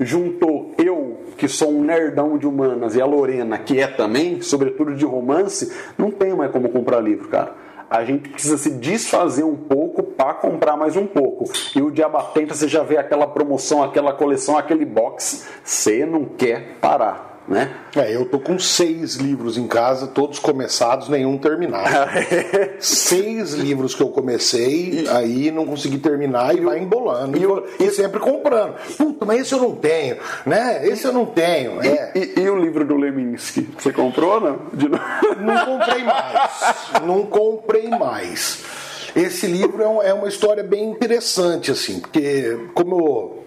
[0.00, 4.94] Juntou eu, que sou um nerdão de humanas, e a Lorena, que é também, sobretudo
[4.94, 7.54] de romance, não tem mais como comprar livro, cara.
[7.90, 11.50] A gente precisa se desfazer um pouco para comprar mais um pouco.
[11.74, 16.76] E o Diabatenta, você já vê aquela promoção, aquela coleção, aquele box, você não quer
[16.80, 17.74] parar, né?
[17.96, 21.90] É, eu tô com seis livros em casa, todos começados, nenhum terminado.
[22.78, 27.36] seis livros que eu comecei, aí não consegui terminar e vai embolando.
[27.36, 28.74] e o- E, sempre comprando.
[28.96, 30.86] Puta, mas esse eu não tenho, né?
[30.86, 31.82] Esse eu não tenho.
[31.82, 32.12] É.
[32.14, 33.68] E, e o livro do Leminski?
[33.76, 34.58] Você comprou ou não?
[34.72, 34.88] De?
[35.40, 36.60] Não comprei mais.
[37.04, 38.62] Não comprei mais.
[39.16, 43.38] Esse livro é, um- é uma história bem interessante, assim, porque, como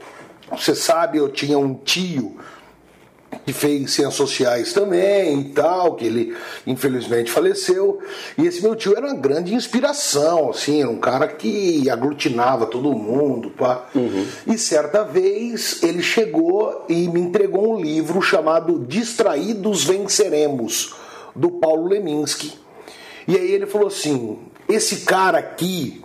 [0.52, 2.36] você sabe, eu tinha um tio
[3.46, 8.00] que fez ciências sociais também e tal, que ele infelizmente faleceu.
[8.38, 12.93] E esse meu tio era uma grande inspiração, assim, era um cara que aglutinava todo
[12.93, 13.50] mundo.
[13.52, 13.88] Pá.
[13.96, 14.26] Uhum.
[14.48, 20.93] E certa vez ele chegou e me entregou um livro chamado Distraídos Venceremos,
[21.36, 22.54] do Paulo Leminski.
[23.28, 26.03] E aí ele falou assim: esse cara aqui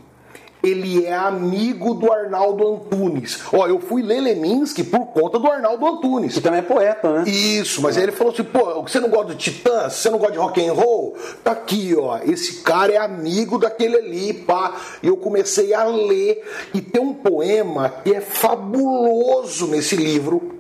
[0.63, 3.41] ele é amigo do Arnaldo Antunes.
[3.53, 6.35] Ó, eu fui ler Leminski por conta do Arnaldo Antunes.
[6.35, 7.25] Que também é poeta, né?
[7.29, 9.95] Isso, mas aí ele falou assim, pô, você não gosta de Titãs?
[9.95, 11.17] Você não gosta de rock and roll?
[11.45, 14.75] Tá aqui, ó, esse cara é amigo daquele ali, pá.
[15.03, 16.45] E eu comecei a ler
[16.75, 20.59] e tem um poema que é fabuloso nesse livro,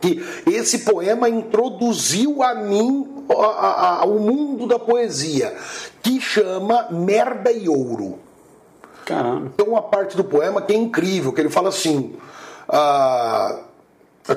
[0.00, 3.08] que esse poema introduziu a mim
[4.04, 5.54] o mundo da poesia,
[6.02, 8.18] que chama Merda e Ouro.
[9.04, 9.52] Caramba.
[9.56, 12.16] Tem uma parte do poema que é incrível, que ele fala assim:
[12.68, 13.60] ah,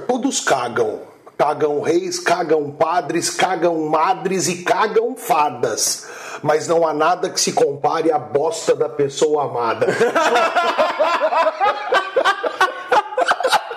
[0.07, 0.99] todos cagam.
[1.37, 6.07] Cagam reis, cagam padres, cagam madres e cagam fadas.
[6.41, 9.85] Mas não há nada que se compare à bosta da pessoa amada.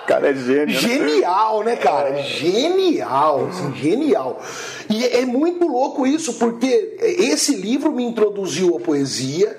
[0.09, 0.65] cara é gênio.
[0.65, 0.73] Né?
[0.73, 2.09] Genial, né, cara?
[2.09, 2.23] É.
[2.23, 4.41] Genial, assim, genial.
[4.89, 9.55] E é muito louco isso, porque esse livro me introduziu à poesia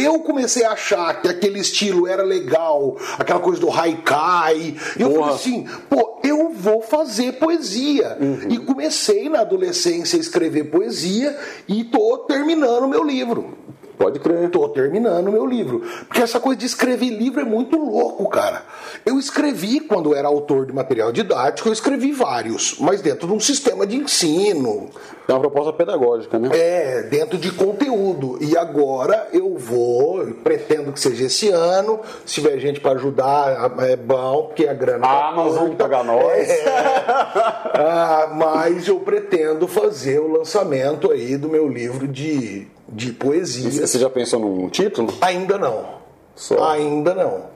[0.00, 4.76] eu comecei a achar que aquele estilo era legal, aquela coisa do haikai.
[4.98, 8.16] E eu falei assim, pô, eu vou fazer poesia.
[8.20, 8.48] Uhum.
[8.48, 13.56] E comecei na adolescência a escrever poesia e tô terminando meu livro.
[14.00, 14.48] Pode crer.
[14.48, 15.82] Tô terminando meu livro.
[16.08, 18.62] Porque essa coisa de escrever livro é muito louco, cara.
[19.04, 23.38] Eu escrevi, quando era autor de material didático, eu escrevi vários, mas dentro de um
[23.38, 24.88] sistema de ensino.
[25.28, 26.48] É uma proposta pedagógica, né?
[26.54, 28.38] É, dentro de conteúdo.
[28.40, 32.00] E agora eu vou, pretendo que seja esse ano.
[32.24, 35.06] Se tiver gente para ajudar, é bom, porque a grana.
[35.06, 36.48] A Amazon paga nós.
[36.48, 36.64] É.
[37.76, 43.86] ah, mas eu pretendo fazer o lançamento aí do meu livro de de poesia.
[43.86, 45.12] Você já pensou num título?
[45.20, 46.00] Ainda não.
[46.34, 46.70] Só.
[46.70, 47.50] Ainda não.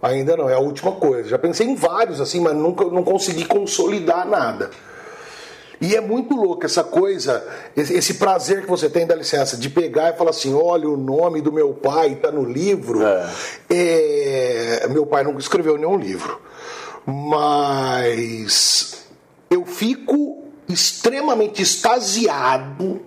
[0.00, 1.28] Ainda não, é a última coisa.
[1.28, 4.70] Já pensei em vários assim, mas nunca não consegui consolidar nada.
[5.80, 7.44] E é muito louco essa coisa,
[7.76, 11.40] esse prazer que você tem, da licença, de pegar e falar assim: olha, o nome
[11.40, 13.00] do meu pai está no livro.
[13.04, 13.30] É.
[13.70, 14.88] É...
[14.88, 16.40] Meu pai nunca escreveu nenhum livro,
[17.06, 19.04] mas
[19.50, 23.00] eu fico extremamente extasiado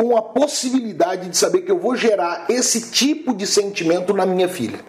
[0.00, 4.48] com a possibilidade de saber que eu vou gerar esse tipo de sentimento na minha
[4.48, 4.80] filha.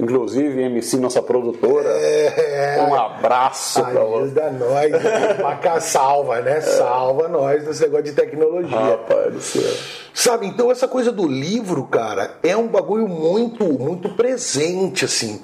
[0.00, 4.40] Inclusive, MC, nossa produtora, é, um abraço para você.
[4.40, 5.80] Ajuda nós, né?
[5.80, 6.60] salva, né?
[6.60, 8.76] Salva nós nesse negócio de tecnologia.
[8.76, 9.76] Rapaz do céu.
[10.12, 15.40] Sabe, então essa coisa do livro, cara, é um bagulho muito, muito presente, assim.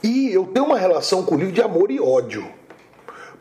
[0.00, 2.46] E eu tenho uma relação com o livro de amor e ódio.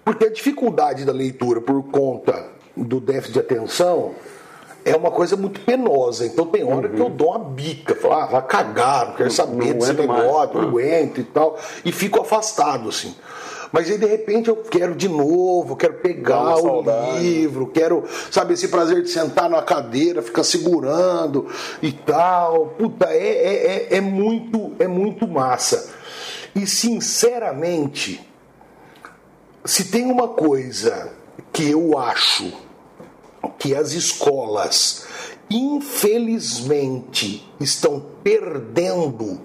[0.03, 4.15] Porque a dificuldade da leitura por conta do déficit de atenção
[4.83, 6.25] é uma coisa muito penosa.
[6.25, 6.95] Então tem hora uhum.
[6.95, 7.15] que eu uhum.
[7.15, 11.19] dou uma bica, falo, ah, vai cagar, não quero saber não desse negócio, não aguento
[11.19, 13.15] e tal, e fico afastado, assim.
[13.71, 17.19] Mas aí de repente eu quero de novo, quero pegar o saudade.
[17.19, 21.47] livro, quero, sabe, esse prazer de sentar na cadeira, ficar segurando
[21.81, 22.67] e tal.
[22.77, 25.89] Puta, é, é, é, é muito, é muito massa.
[26.53, 28.19] E sinceramente,
[29.63, 31.13] se tem uma coisa
[31.53, 32.51] que eu acho
[33.57, 35.05] que as escolas,
[35.49, 39.39] infelizmente, estão perdendo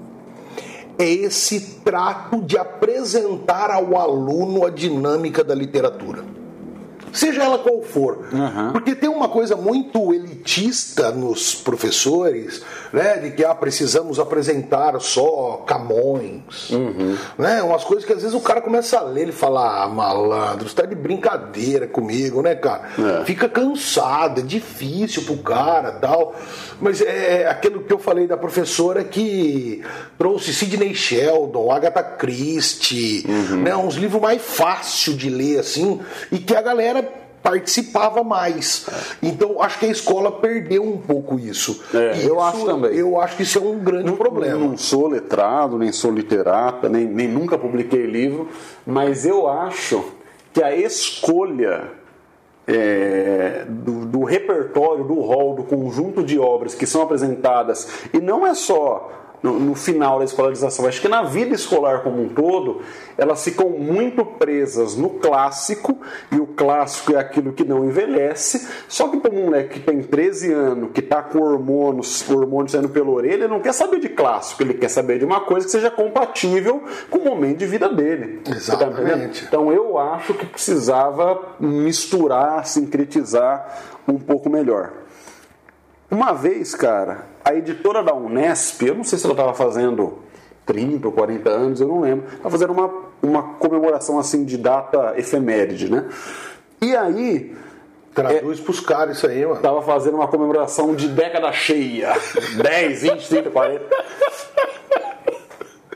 [0.99, 6.36] é esse trato de apresentar ao aluno a dinâmica da literatura
[7.17, 8.27] seja ela qual for.
[8.33, 8.73] Uhum.
[8.73, 13.17] Porque tem uma coisa muito elitista nos professores, né?
[13.19, 16.71] De que ah, precisamos apresentar só Camões.
[16.71, 17.17] Uhum.
[17.39, 17.63] Né?
[17.63, 20.75] Umas coisas que às vezes o cara começa a ler, ele fala, ah, malandro, você
[20.75, 22.89] tá de brincadeira comigo, né, cara?
[22.99, 23.25] É.
[23.25, 26.35] Fica cansado, é difícil pro cara tal.
[26.81, 29.83] Mas é, é aquilo que eu falei da professora que
[30.19, 33.63] trouxe Sidney Sheldon, Agatha Christie, uhum.
[33.63, 33.77] né?
[33.77, 36.01] Uns livros mais fáceis de ler, assim,
[36.31, 37.03] e que a galera
[37.47, 38.87] participava mais.
[39.23, 41.81] Então acho que a escola perdeu um pouco isso.
[41.95, 42.97] É, eu acho também.
[42.97, 44.59] Eu acho que isso é um grande não, problema.
[44.59, 48.49] Não sou letrado, nem sou literata, nem, nem nunca publiquei livro,
[48.85, 50.05] mas eu acho
[50.53, 51.93] que a escolha
[52.67, 58.45] é, do, do repertório, do rol, do conjunto de obras que são apresentadas, e não
[58.45, 59.09] é só
[59.43, 60.87] no, no, final da escolarização.
[60.87, 62.83] Acho que na vida escolar como um todo,
[63.17, 65.99] elas ficam muito presas no clássico,
[66.31, 68.69] e o clássico é aquilo que não envelhece.
[68.89, 72.89] Só que para um moleque que tem 13 anos, que está com hormônios, hormônios saindo
[72.89, 75.73] pela orelha, ele não quer saber de clássico, ele quer saber de uma coisa que
[75.73, 78.41] seja compatível com o momento de vida dele.
[78.49, 79.43] Exatamente.
[79.43, 83.67] Tá então eu acho que precisava misturar, sincretizar
[84.09, 85.06] um pouco melhor.
[86.11, 90.19] Uma vez, cara, a editora da Unesp, eu não sei se ela estava fazendo
[90.65, 92.91] 30 ou 40 anos, eu não lembro, estava fazendo uma,
[93.23, 96.09] uma comemoração assim de data efeméride, né?
[96.81, 97.57] E aí.
[98.15, 99.61] Traduz é, pros caras isso aí, mano.
[99.61, 102.15] Tava fazendo uma comemoração de década cheia.
[102.63, 103.85] 10, 20, 30, 40.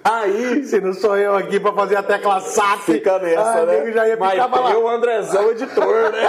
[0.03, 3.93] Aí, se não sou eu aqui pra fazer a tecla SAP, fica nessa, né?
[3.93, 6.29] já ia Mas tem o Andrezão editor, né?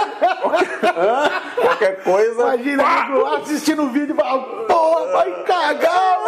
[1.56, 2.42] Qualquer coisa.
[2.42, 6.18] Imagina lá assistindo o vídeo e falar, porra, vai cagar!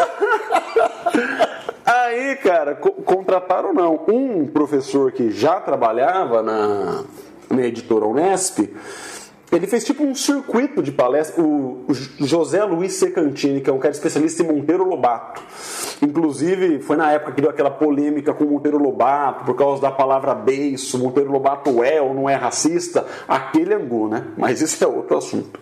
[1.84, 4.04] Aí, cara, co contrataram não.
[4.08, 7.04] Um professor que já trabalhava na,
[7.50, 8.70] na editora Unesp
[9.52, 11.42] ele fez tipo um circuito de palestra.
[11.42, 11.84] O,
[12.20, 15.42] José Luiz Secantini, que é um cara especialista em Monteiro Lobato.
[16.02, 20.34] Inclusive, foi na época que deu aquela polêmica com Monteiro Lobato, por causa da palavra
[20.34, 23.06] beiço, Monteiro Lobato é ou não é racista.
[23.28, 24.26] Aquele angu, né?
[24.36, 25.60] Mas isso é outro assunto.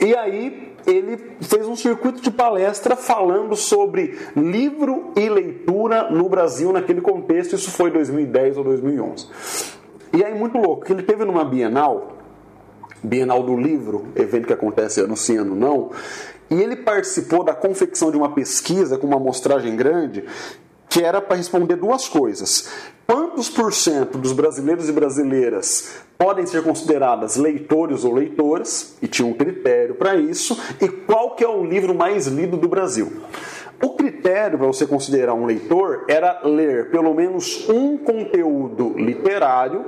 [0.00, 6.72] E aí ele fez um circuito de palestra falando sobre livro e leitura no Brasil
[6.72, 7.54] naquele contexto.
[7.54, 9.26] Isso foi 2010 ou 2011.
[10.14, 12.19] E aí muito louco, que ele teve numa Bienal
[13.02, 15.16] Bienal do Livro, evento que acontece ano
[15.54, 15.90] não,
[16.50, 20.24] e ele participou da confecção de uma pesquisa com uma amostragem grande
[20.88, 22.68] que era para responder duas coisas.
[23.06, 29.26] Quantos por cento dos brasileiros e brasileiras podem ser consideradas leitores ou leitoras, e tinha
[29.26, 33.22] um critério para isso, e qual que é o livro mais lido do Brasil.
[33.82, 39.84] O critério para você considerar um leitor era ler pelo menos um conteúdo literário,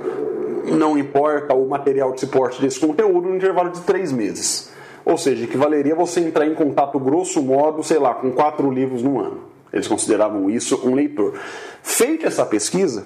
[0.65, 4.71] não importa o material de suporte desse conteúdo, no intervalo de três meses.
[5.05, 9.19] Ou seja, equivaleria você entrar em contato, grosso modo, sei lá, com quatro livros no
[9.19, 9.41] ano.
[9.71, 11.33] Eles consideravam isso um leitor.
[11.81, 13.05] Feita essa pesquisa,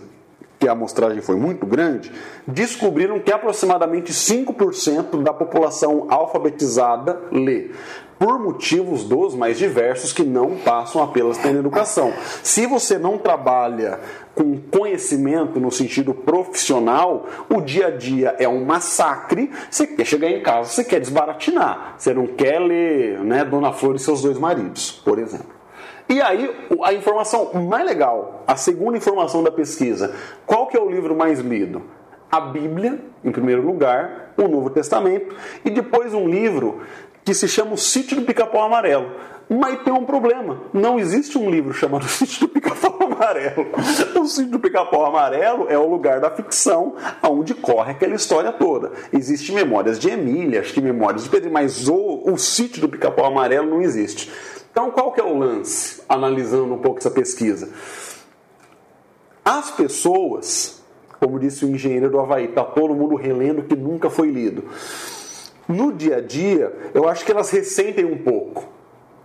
[0.59, 2.11] que a amostragem foi muito grande,
[2.47, 7.71] descobriram que aproximadamente 5% da população alfabetizada lê
[8.19, 12.11] por motivos dos mais diversos que não passam apenas pela educação.
[12.43, 13.99] Se você não trabalha
[14.33, 19.51] com conhecimento no sentido profissional, o dia a dia é um massacre.
[19.69, 21.95] Você quer chegar em casa, você quer desbaratinar.
[21.97, 25.56] Você não quer ler né, Dona Flor e seus dois maridos, por exemplo.
[26.09, 30.15] E aí, a informação mais legal, a segunda informação da pesquisa,
[30.45, 31.81] qual que é o livro mais lido?
[32.31, 36.81] A Bíblia, em primeiro lugar, o Novo Testamento, e depois um livro
[37.25, 39.11] que se chama O Sítio do Pica-Pau Amarelo.
[39.49, 40.61] Mas tem um problema.
[40.73, 43.67] Não existe um livro chamado Sítio do Pica-Pau Amarelo.
[44.19, 48.91] O Sítio do Pica-Pau Amarelo é o lugar da ficção onde corre aquela história toda.
[49.11, 53.25] Existem memórias de Emília, acho que memórias de Pedro, mas o, o Sítio do Pica-Pau
[53.25, 54.31] Amarelo não existe.
[54.77, 57.73] Então, qual que é o lance, analisando um pouco essa pesquisa?
[59.43, 60.83] As pessoas,
[61.19, 64.65] como disse o engenheiro do Havaí, está todo mundo relendo que nunca foi lido
[65.67, 68.69] no dia a dia, eu acho que elas ressentem um pouco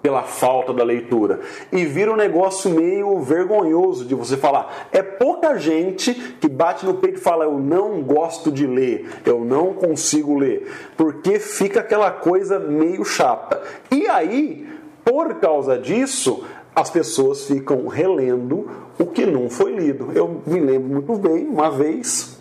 [0.00, 4.88] pela falta da leitura e vira um negócio meio vergonhoso de você falar.
[4.90, 9.44] É pouca gente que bate no peito e fala: Eu não gosto de ler, eu
[9.44, 13.62] não consigo ler, porque fica aquela coisa meio chata.
[13.90, 14.66] E aí,
[15.04, 20.10] por causa disso, as pessoas ficam relendo o que não foi lido.
[20.14, 22.38] Eu me lembro muito bem, uma vez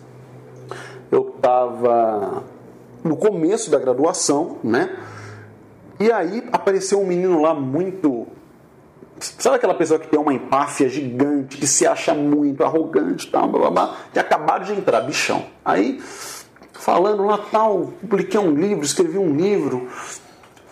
[1.10, 2.42] eu estava
[3.04, 4.96] no começo da graduação, né?
[6.00, 8.26] E aí apareceu um menino lá muito.
[9.18, 13.60] Sabe aquela pessoa que tem uma empáfia gigante, que se acha muito arrogante, tal, blá,
[13.60, 15.44] blá, blá, que acabaram de entrar, bichão.
[15.64, 16.00] Aí,
[16.72, 19.88] falando lá, tal, publiquei um livro, escrevi um livro.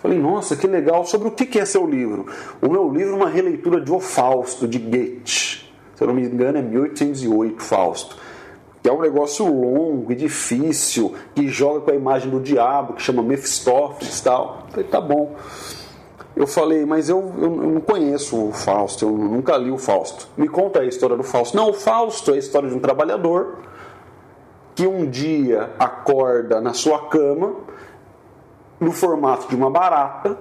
[0.01, 1.05] Falei, nossa, que legal.
[1.05, 2.25] Sobre o que é seu livro?
[2.61, 5.71] O meu livro é uma releitura de O Fausto, de Goethe.
[5.95, 8.17] Se eu não me engano, é 1808, Fausto
[8.81, 13.01] que é um negócio longo e difícil, que joga com a imagem do diabo, que
[13.01, 14.65] chama Mephistófeles e tal.
[14.71, 15.35] Falei, tá bom.
[16.35, 20.27] Eu falei, mas eu, eu, eu, não conheço o Fausto, eu nunca li o Fausto.
[20.35, 21.55] Me conta a história do Fausto.
[21.55, 23.57] Não, o Fausto é a história de um trabalhador
[24.73, 27.53] que um dia acorda na sua cama,
[28.81, 30.37] no formato de uma barata,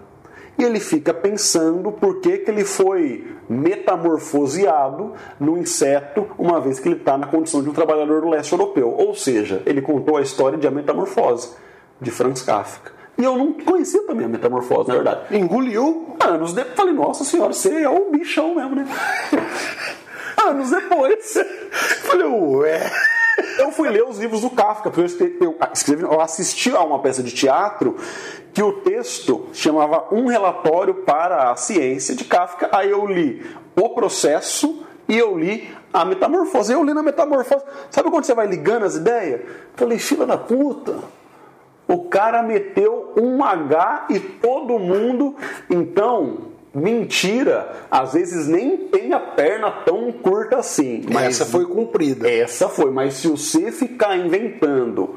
[0.58, 6.88] e ele fica pensando por que, que ele foi metamorfoseado no inseto, uma vez que
[6.88, 8.90] ele está na condição de um trabalhador do leste europeu.
[8.90, 11.50] Ou seja, ele contou a história de A Metamorfose,
[12.00, 12.92] de Franz Kafka.
[13.16, 15.36] E eu não conhecia também a metamorfose, na verdade.
[15.36, 16.16] Engoliu.
[16.20, 18.86] Anos depois, falei, nossa senhora, você é o bichão mesmo, né?
[20.46, 21.34] Anos depois.
[22.02, 22.90] Falei, ué.
[23.58, 25.06] Eu fui ler os livros do Kafka, porque eu
[25.72, 27.96] escrevi, eu, assisti a uma peça de teatro
[28.52, 32.68] que o texto chamava Um Relatório para a Ciência de Kafka.
[32.72, 33.42] Aí eu li
[33.74, 36.74] o processo e eu li a metamorfose.
[36.74, 37.64] Eu li na metamorfose.
[37.90, 39.40] Sabe quando você vai ligando as ideias?
[39.76, 40.98] Falei, fila da puta.
[41.88, 45.36] O cara meteu um H e todo mundo.
[45.70, 51.04] Então, mentira, às vezes nem tem a perna tão curta assim.
[51.10, 52.30] Mas essa foi cumprida.
[52.30, 55.16] Essa foi, mas se você ficar inventando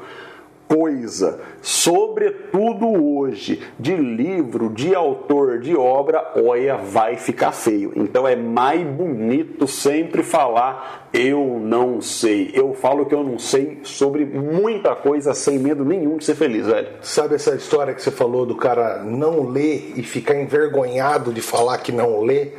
[0.68, 7.92] coisa, sobretudo hoje, de livro, de autor, de obra, olha, vai ficar feio.
[7.96, 12.50] Então é mais bonito sempre falar eu não sei.
[12.52, 16.66] Eu falo que eu não sei sobre muita coisa sem medo nenhum de ser feliz,
[16.66, 16.88] velho.
[17.02, 21.78] Sabe essa história que você falou do cara não ler e ficar envergonhado de falar
[21.78, 22.54] que não lê?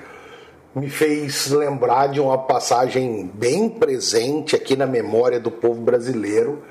[0.74, 6.62] Me fez lembrar de uma passagem bem presente aqui na memória do povo brasileiro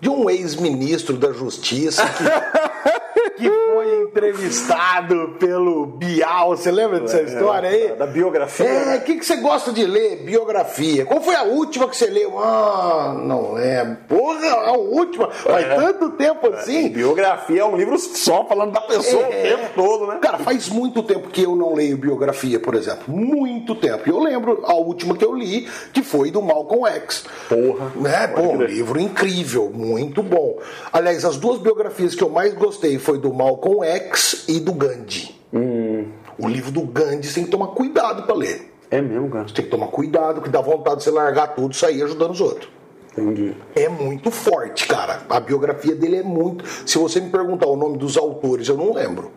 [0.00, 2.24] de um ex-ministro da Justiça que,
[3.40, 6.50] que, foi entrevistado pelo Bial.
[6.56, 7.92] Você lembra dessa história aí?
[7.96, 8.66] Da biografia.
[8.66, 10.22] É, o que, que você gosta de ler?
[10.24, 11.04] Biografia.
[11.06, 12.38] Qual foi a última que você leu?
[12.38, 13.84] Ah, não é.
[14.08, 15.30] Porra, a última.
[15.30, 15.74] Faz é.
[15.74, 16.88] tanto tempo assim.
[16.88, 19.26] Biografia é um livro só falando da pessoa é.
[19.26, 20.18] o tempo todo, né?
[20.20, 23.04] Cara, faz muito tempo que eu não leio biografia, por exemplo.
[23.08, 24.08] Muito tempo.
[24.08, 27.24] Eu lembro a última que eu li, que foi do Malcolm X.
[27.48, 27.92] Porra.
[27.96, 28.26] Né?
[28.28, 30.58] Pô, um livro incrível, muito bom.
[30.92, 35.34] Aliás, as duas biografias que eu mais gostei foi do Malcolm X e do Gandhi.
[35.52, 36.06] Hum.
[36.38, 38.72] O livro do Gandhi você tem que tomar cuidado para ler.
[38.90, 39.46] É mesmo, cara?
[39.46, 42.32] Você tem que tomar cuidado, que dá vontade de você largar tudo e sair ajudando
[42.32, 42.68] os outros.
[43.12, 43.54] Entendi.
[43.74, 45.22] É muito forte, cara.
[45.28, 46.64] A biografia dele é muito.
[46.86, 49.30] Se você me perguntar o nome dos autores, eu não lembro.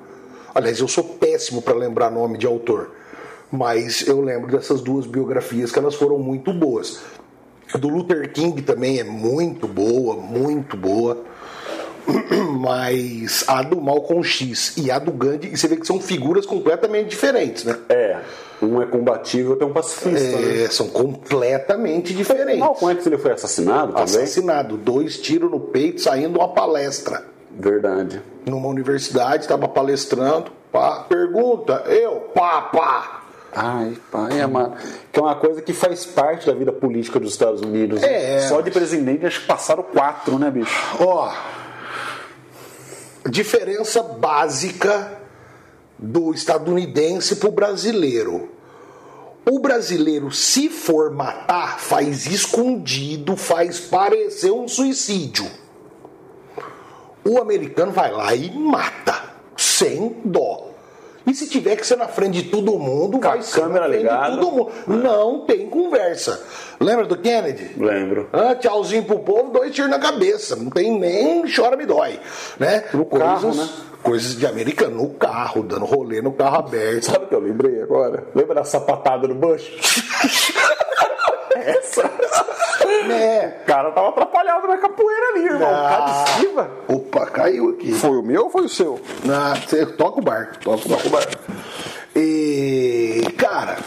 [0.53, 2.91] Aliás, eu sou péssimo para lembrar nome de autor.
[3.51, 7.01] Mas eu lembro dessas duas biografias que elas foram muito boas.
[7.73, 11.23] A do Luther King também é muito boa, muito boa.
[12.59, 16.45] Mas a do Malcolm X e a do Gandhi, e você vê que são figuras
[16.45, 17.77] completamente diferentes, né?
[17.89, 18.19] É.
[18.61, 20.37] Um é combatível, outro é um pacifista.
[20.37, 20.67] É, né?
[20.69, 22.59] são completamente diferentes.
[22.59, 24.03] Malcolm X ele foi assassinado também?
[24.03, 24.77] Assassinado.
[24.77, 27.25] Dois tiros no peito saindo uma palestra.
[27.51, 28.21] Verdade.
[28.45, 30.51] Numa universidade, estava palestrando.
[30.71, 33.23] Pá, pergunta, eu, pá, pá.
[33.55, 34.73] Ai, pai, é uma,
[35.11, 38.01] que é uma coisa que faz parte da vida política dos Estados Unidos.
[38.01, 40.73] É, Só de presidente acho que passaram quatro, né, bicho?
[40.99, 41.31] Ó,
[43.29, 45.19] diferença básica
[45.97, 48.49] do estadunidense pro brasileiro.
[49.49, 55.49] O brasileiro, se for matar, faz escondido, faz parecer um suicídio.
[57.25, 60.72] O americano vai lá e mata, sem dó.
[61.25, 63.93] E se tiver que ser na frente de todo mundo, Com vai ser câmera na
[63.93, 64.31] frente ligada.
[64.31, 64.71] de todo mundo.
[64.87, 66.41] Não tem conversa.
[66.79, 67.71] Lembra do Kennedy?
[67.77, 68.27] Lembro.
[68.33, 70.55] Ah, tchauzinho pro povo, dois tiros na cabeça.
[70.57, 72.19] Não tem nem chora me dói.
[72.59, 72.83] Né?
[72.93, 73.69] No carro, né?
[74.03, 77.05] Coisas de americano, no carro, dando rolê no carro aberto.
[77.05, 78.25] Sabe o que eu lembrei agora?
[78.35, 79.63] Lembra da sapatada no Bush?
[81.55, 82.03] Essa.
[83.07, 83.57] Né?
[83.61, 85.69] O cara tava atrapalhado na capoeira ali, irmão.
[85.69, 85.89] Ah.
[85.89, 86.71] Cara de esquiva.
[86.87, 87.91] Opa, caiu aqui.
[87.93, 88.99] Foi o meu ou foi o seu?
[89.29, 91.03] Ah, você toca o barco, toca o barco.
[91.03, 91.31] Toca o barco.
[92.15, 93.77] E, cara,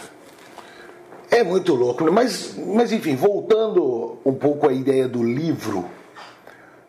[1.30, 2.10] é muito louco, né?
[2.10, 5.84] Mas, mas enfim, voltando um pouco à ideia do livro,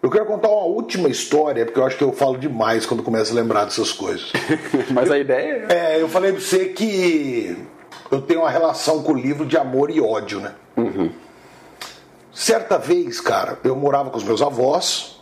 [0.01, 3.31] eu quero contar uma última história, porque eu acho que eu falo demais quando começo
[3.31, 4.31] a lembrar dessas coisas.
[4.91, 5.95] Mas a ideia é.
[5.95, 7.57] É, eu falei pra você que
[8.11, 10.53] eu tenho uma relação com o livro de amor e ódio, né?
[12.33, 15.19] Certa vez, cara, eu morava com os meus avós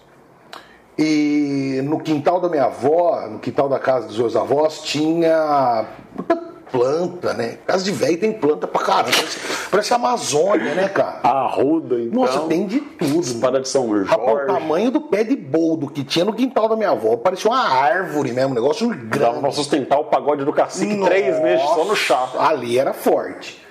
[0.98, 6.36] e no quintal da minha avó, no quintal da casa dos meus avós, tinha muita
[6.72, 7.58] planta, né?
[7.66, 9.12] Casa de velho tem planta pra caramba.
[9.16, 9.40] Parece,
[9.72, 11.20] parece Amazônia, né, cara?
[11.24, 12.22] Arruda, então.
[12.22, 13.22] Nossa, tem de tudo.
[13.22, 14.10] Espada de São Jorge.
[14.10, 17.16] Rapaz, o tamanho do pé de boldo que tinha no quintal da minha avó.
[17.16, 19.40] Parecia uma árvore mesmo, um negócio Dava grande.
[19.40, 22.30] pra sustentar o pagode do cacique três meses só no chá.
[22.40, 23.65] Ali era forte.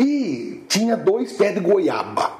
[0.00, 2.32] E tinha dois pés de goiaba.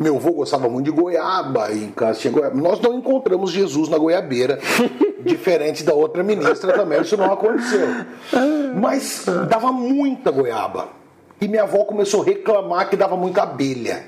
[0.00, 2.56] Meu avô gostava muito de goiaba, e em casa tinha goiaba.
[2.56, 4.58] Nós não encontramos Jesus na goiabeira,
[5.22, 7.86] diferente da outra ministra também, isso não aconteceu.
[8.74, 10.88] Mas dava muita goiaba.
[11.40, 14.06] E minha avó começou a reclamar que dava muita abelha.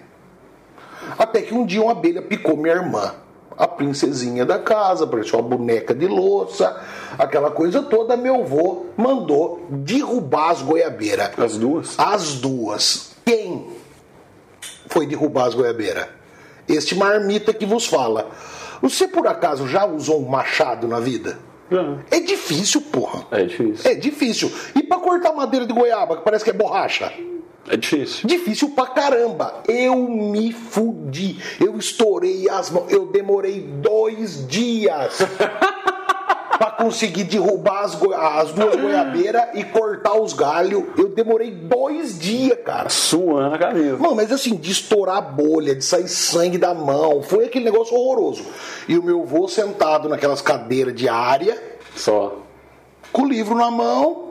[1.19, 3.13] Até que um dia uma abelha picou minha irmã.
[3.57, 6.79] A princesinha da casa, parecia uma boneca de louça,
[7.19, 8.17] aquela coisa toda.
[8.17, 11.31] Meu avô mandou derrubar as goiabeiras.
[11.39, 11.99] As duas?
[11.99, 13.17] As duas.
[13.25, 13.67] Quem
[14.89, 16.07] foi derrubar as goiabeiras?
[16.69, 18.29] este marmita que vos fala.
[18.83, 21.39] Você por acaso já usou um machado na vida?
[22.11, 23.27] É difícil, porra.
[23.31, 23.91] É difícil.
[23.91, 24.53] É difícil.
[24.75, 27.13] E pra cortar madeira de goiaba, que parece que é borracha?
[27.69, 28.29] É difícil.
[28.29, 29.63] Difícil pra caramba.
[29.69, 31.39] Eu me fudi.
[31.61, 32.91] Eu estourei as mãos.
[32.93, 35.19] Eu demorei dois dias
[36.59, 40.85] pra conseguir derrubar as, goi- as duas goiabeiras e cortar os galhos.
[40.97, 42.89] Eu demorei dois dias, cara.
[42.89, 43.97] Suando a camisa.
[43.99, 47.95] Mano, mas assim, de estourar a bolha, de sair sangue da mão, foi aquele negócio
[47.97, 48.45] horroroso.
[48.89, 51.61] E o meu avô sentado naquelas cadeiras de área,
[51.95, 52.39] Só.
[53.13, 54.26] com o livro na mão,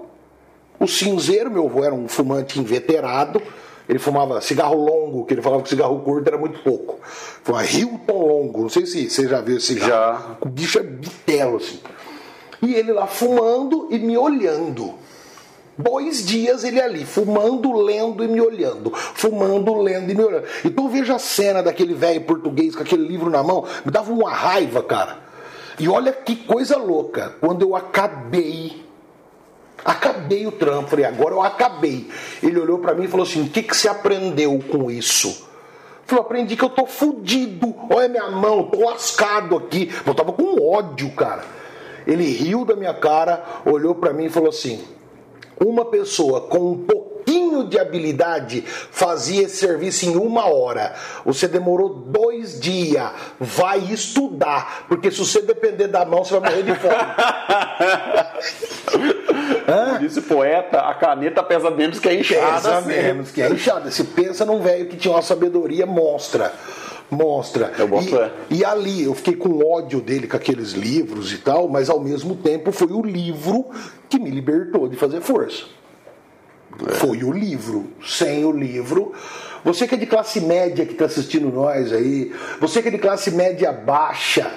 [0.79, 3.41] o cinzeiro, meu avô era um fumante inveterado,
[3.87, 6.99] ele fumava cigarro longo, que ele falava que cigarro curto era muito pouco.
[7.43, 9.89] Fumava Hilton longo, não sei se você já viu esse cigarro.
[9.89, 10.37] Já.
[10.41, 11.79] O bicho é bitelo, assim.
[12.61, 14.95] E ele lá fumando e me olhando.
[15.77, 18.91] Dois dias ele ali, fumando, lendo e me olhando.
[18.95, 20.45] Fumando, lendo e me olhando.
[20.63, 23.65] Então veja a cena daquele velho português com aquele livro na mão.
[23.83, 25.19] Me dava uma raiva, cara.
[25.77, 27.35] E olha que coisa louca.
[27.41, 28.84] Quando eu acabei.
[29.85, 30.89] Acabei o trampo.
[30.89, 32.09] Falei, agora eu acabei.
[32.41, 35.47] Ele olhou pra mim e falou assim: o que, que você aprendeu com isso?
[36.07, 37.75] Falei, aprendi que eu tô fudido.
[37.89, 39.91] Olha minha mão, tô lascado aqui.
[40.03, 41.43] Eu tava com ódio, cara.
[42.07, 44.83] Ele riu da minha cara, olhou pra mim e falou assim:
[45.63, 46.85] uma pessoa com um
[47.25, 50.93] pouquinho de habilidade fazia esse serviço em uma hora.
[51.25, 53.09] Você demorou dois dias.
[53.39, 56.95] Vai estudar, porque se você depender da mão, você vai morrer de fome.
[59.99, 62.53] Disse o poeta, a caneta pesa menos que a enxada.
[62.53, 62.87] Pesa assim.
[62.87, 63.89] menos que é inchada.
[63.89, 66.53] Se pensa num velho que tinha uma sabedoria monstra.
[67.09, 67.71] Monstra.
[67.77, 68.31] Eu boto e, fé.
[68.49, 72.35] e ali eu fiquei com ódio dele com aqueles livros e tal, mas ao mesmo
[72.35, 73.65] tempo foi o livro
[74.09, 75.65] que me libertou de fazer força.
[76.95, 77.87] Foi o livro.
[78.05, 79.13] Sem o livro.
[79.63, 82.97] Você que é de classe média que está assistindo nós aí, você que é de
[82.97, 84.51] classe média baixa,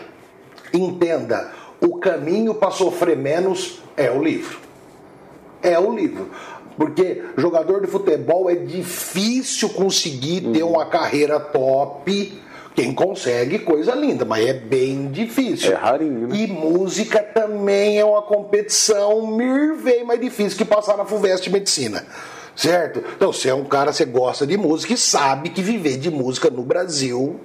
[0.72, 1.50] entenda:
[1.80, 4.68] o caminho para sofrer menos é o livro
[5.62, 6.28] é o livro.
[6.76, 10.72] Porque jogador de futebol é difícil conseguir ter Uhum.
[10.74, 12.40] uma carreira top.
[12.78, 15.72] Quem consegue, coisa linda, mas é bem difícil.
[15.72, 16.36] É rarinho, né?
[16.36, 22.06] E música também é uma competição mil vezes mais difícil que passar na FUVEST Medicina.
[22.54, 23.02] Certo?
[23.16, 26.50] Então, você é um cara, você gosta de música e sabe que viver de música
[26.50, 27.40] no Brasil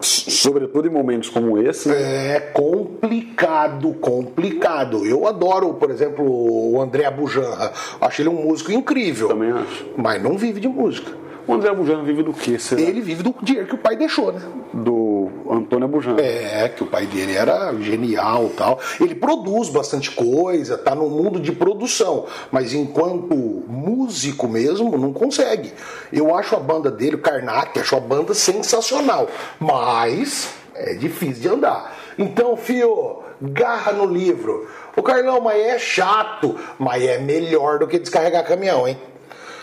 [0.00, 1.88] Sobretudo em momentos como esse.
[1.88, 2.36] né?
[2.36, 5.04] é complicado, complicado.
[5.04, 7.72] Eu adoro, por exemplo, o André Abujanra.
[8.00, 9.28] Acho ele um músico incrível.
[9.28, 9.86] Também acho.
[9.96, 11.21] Mas não vive de música.
[11.46, 12.58] O André Bujan vive do quê?
[12.58, 12.80] será?
[12.80, 14.40] Ele vive do dinheiro que o pai deixou, né?
[14.72, 16.16] Do Antônio Bujan.
[16.18, 18.78] É, que o pai dele era genial tal.
[19.00, 23.34] Ele produz bastante coisa, tá no mundo de produção, mas enquanto
[23.68, 25.72] músico mesmo, não consegue.
[26.12, 29.28] Eu acho a banda dele, o Karnak, acho a banda sensacional,
[29.58, 31.96] mas é difícil de andar.
[32.18, 34.68] Então, fio, garra no livro.
[34.96, 38.96] O Carlão, mas é chato, mas é melhor do que descarregar caminhão, hein?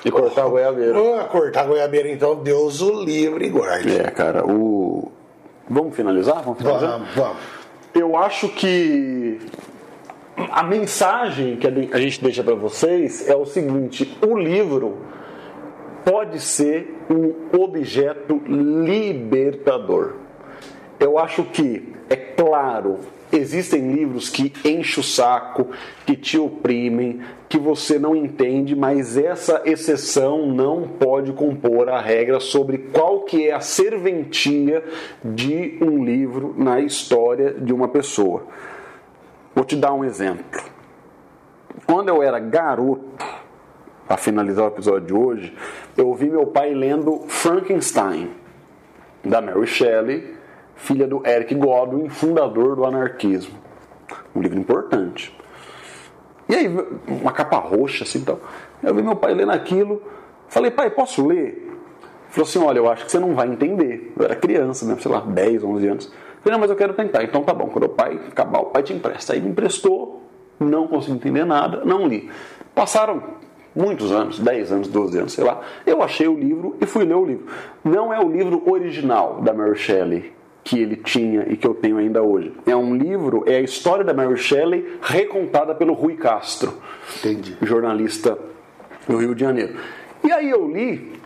[0.04, 0.97] E cortar a goiabeira.
[1.20, 4.00] Ah, cortar goiabeira, então, Deus o livre e guarde.
[4.00, 5.12] É, cara, o.
[5.70, 6.41] Vamos finalizar?
[6.41, 6.91] Vamos finalizar?
[6.91, 7.38] Vamos, vamos.
[7.93, 9.39] Eu acho que
[10.52, 14.97] a mensagem que a gente deixa para vocês é o seguinte: o livro
[16.06, 20.16] pode ser um objeto libertador.
[21.00, 23.00] Eu acho que, é claro,
[23.32, 25.68] existem livros que enchem o saco,
[26.06, 32.40] que te oprimem, que você não entende, mas essa exceção não pode compor a regra
[32.40, 34.84] sobre qual que é a serventia
[35.24, 38.44] de um livro na história de uma pessoa.
[39.56, 40.62] Vou te dar um exemplo.
[41.86, 43.26] Quando eu era garoto,
[44.08, 45.58] para finalizar o episódio de hoje,
[45.96, 48.32] eu ouvi meu pai lendo Frankenstein,
[49.24, 50.39] da Mary Shelley,
[50.80, 53.54] filha do Eric Godwin, fundador do anarquismo.
[54.36, 55.38] Um livro importante.
[56.48, 56.68] E aí,
[57.08, 58.40] uma capa roxa assim então.
[58.82, 60.02] Eu vi meu pai lendo aquilo.
[60.48, 61.38] Falei, pai, posso ler?
[61.38, 61.68] Ele
[62.30, 64.14] falou assim: olha, eu acho que você não vai entender.
[64.18, 66.06] Eu era criança mesmo, sei lá, 10, 11 anos.
[66.06, 66.12] Eu
[66.42, 67.24] falei, não, mas eu quero tentar.
[67.24, 69.34] Então tá bom, quando o pai acabar, o pai te empresta.
[69.34, 70.24] Aí me emprestou,
[70.60, 72.32] não consegui entender nada, não li.
[72.74, 73.22] Passaram
[73.76, 75.62] muitos anos, 10 anos, 12 anos, sei lá.
[75.86, 77.46] Eu achei o livro e fui ler o livro.
[77.84, 81.97] Não é o livro original da Mary Shelley que ele tinha e que eu tenho
[81.97, 82.53] ainda hoje.
[82.66, 86.74] É um livro, é a história da Mary Shelley recontada pelo Rui Castro,
[87.18, 87.57] Entendi.
[87.62, 88.38] jornalista
[89.07, 89.76] do Rio de Janeiro.
[90.24, 91.20] E aí eu li,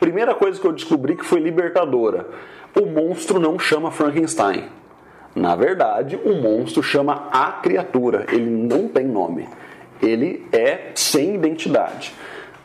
[0.00, 2.28] primeira coisa que eu descobri que foi libertadora.
[2.78, 4.64] O monstro não chama Frankenstein.
[5.34, 8.26] Na verdade, o monstro chama a criatura.
[8.32, 9.46] Ele não tem nome.
[10.02, 12.14] Ele é sem identidade.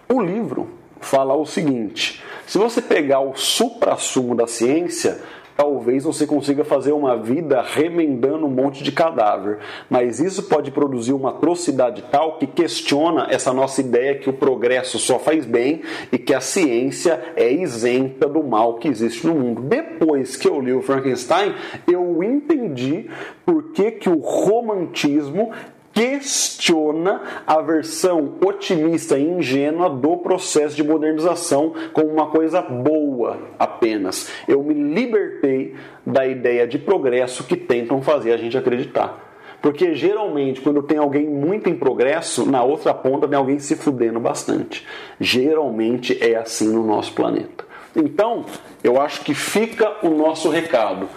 [0.10, 0.70] O livro
[1.00, 5.20] fala o seguinte: Se você pegar o supra-sumo da ciência,
[5.56, 9.60] talvez você consiga fazer uma vida remendando um monte de cadáver.
[9.90, 15.00] Mas isso pode produzir uma atrocidade tal que questiona essa nossa ideia que o progresso
[15.00, 15.82] só faz bem
[16.12, 19.62] e que a ciência é isenta do mal que existe no mundo.
[19.62, 21.54] Depois que eu li o Frankenstein,
[21.92, 23.10] eu entendi
[23.46, 25.52] por que, que o romantismo
[25.94, 34.30] questiona a versão otimista e ingênua do processo de modernização como uma coisa boa apenas.
[34.48, 35.76] Eu me libertei
[36.06, 39.30] da ideia de progresso que tentam fazer a gente acreditar.
[39.62, 44.20] Porque geralmente, quando tem alguém muito em progresso, na outra ponta tem alguém se fudendo
[44.20, 44.88] bastante.
[45.20, 47.64] Geralmente é assim no nosso planeta.
[47.96, 48.46] Então,
[48.84, 51.08] eu acho que fica o nosso recado.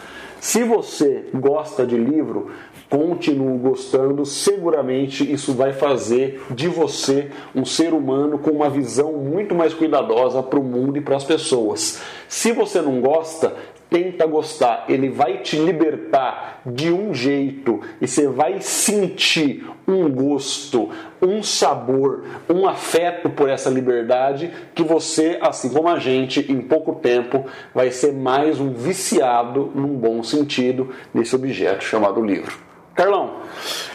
[0.40, 2.50] Se você gosta de livro,
[2.95, 9.53] continuo gostando, seguramente isso vai fazer de você um ser humano com uma visão muito
[9.53, 12.01] mais cuidadosa para o mundo e para as pessoas.
[12.28, 13.53] Se você não gosta,
[13.90, 20.88] tenta gostar, ele vai te libertar de um jeito e você vai sentir um gosto,
[21.20, 26.95] um sabor, um afeto por essa liberdade que você, assim como a gente, em pouco
[26.95, 32.73] tempo vai ser mais um viciado num bom sentido nesse objeto chamado livro.
[32.95, 33.40] Carlão.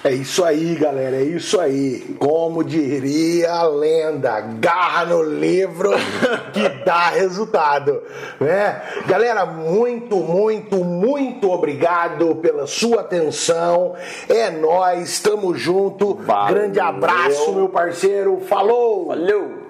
[0.04, 2.16] É isso aí, galera, é isso aí.
[2.20, 5.92] Como diria a lenda, garra no livro
[6.52, 8.02] que dá resultado,
[8.40, 8.82] né?
[9.08, 13.96] Galera, muito, muito, muito obrigado pela sua atenção.
[14.28, 16.16] É nós, estamos junto.
[16.16, 16.54] Valeu.
[16.54, 18.42] Grande abraço, meu parceiro.
[18.42, 19.08] Falou.
[19.08, 19.69] Valeu.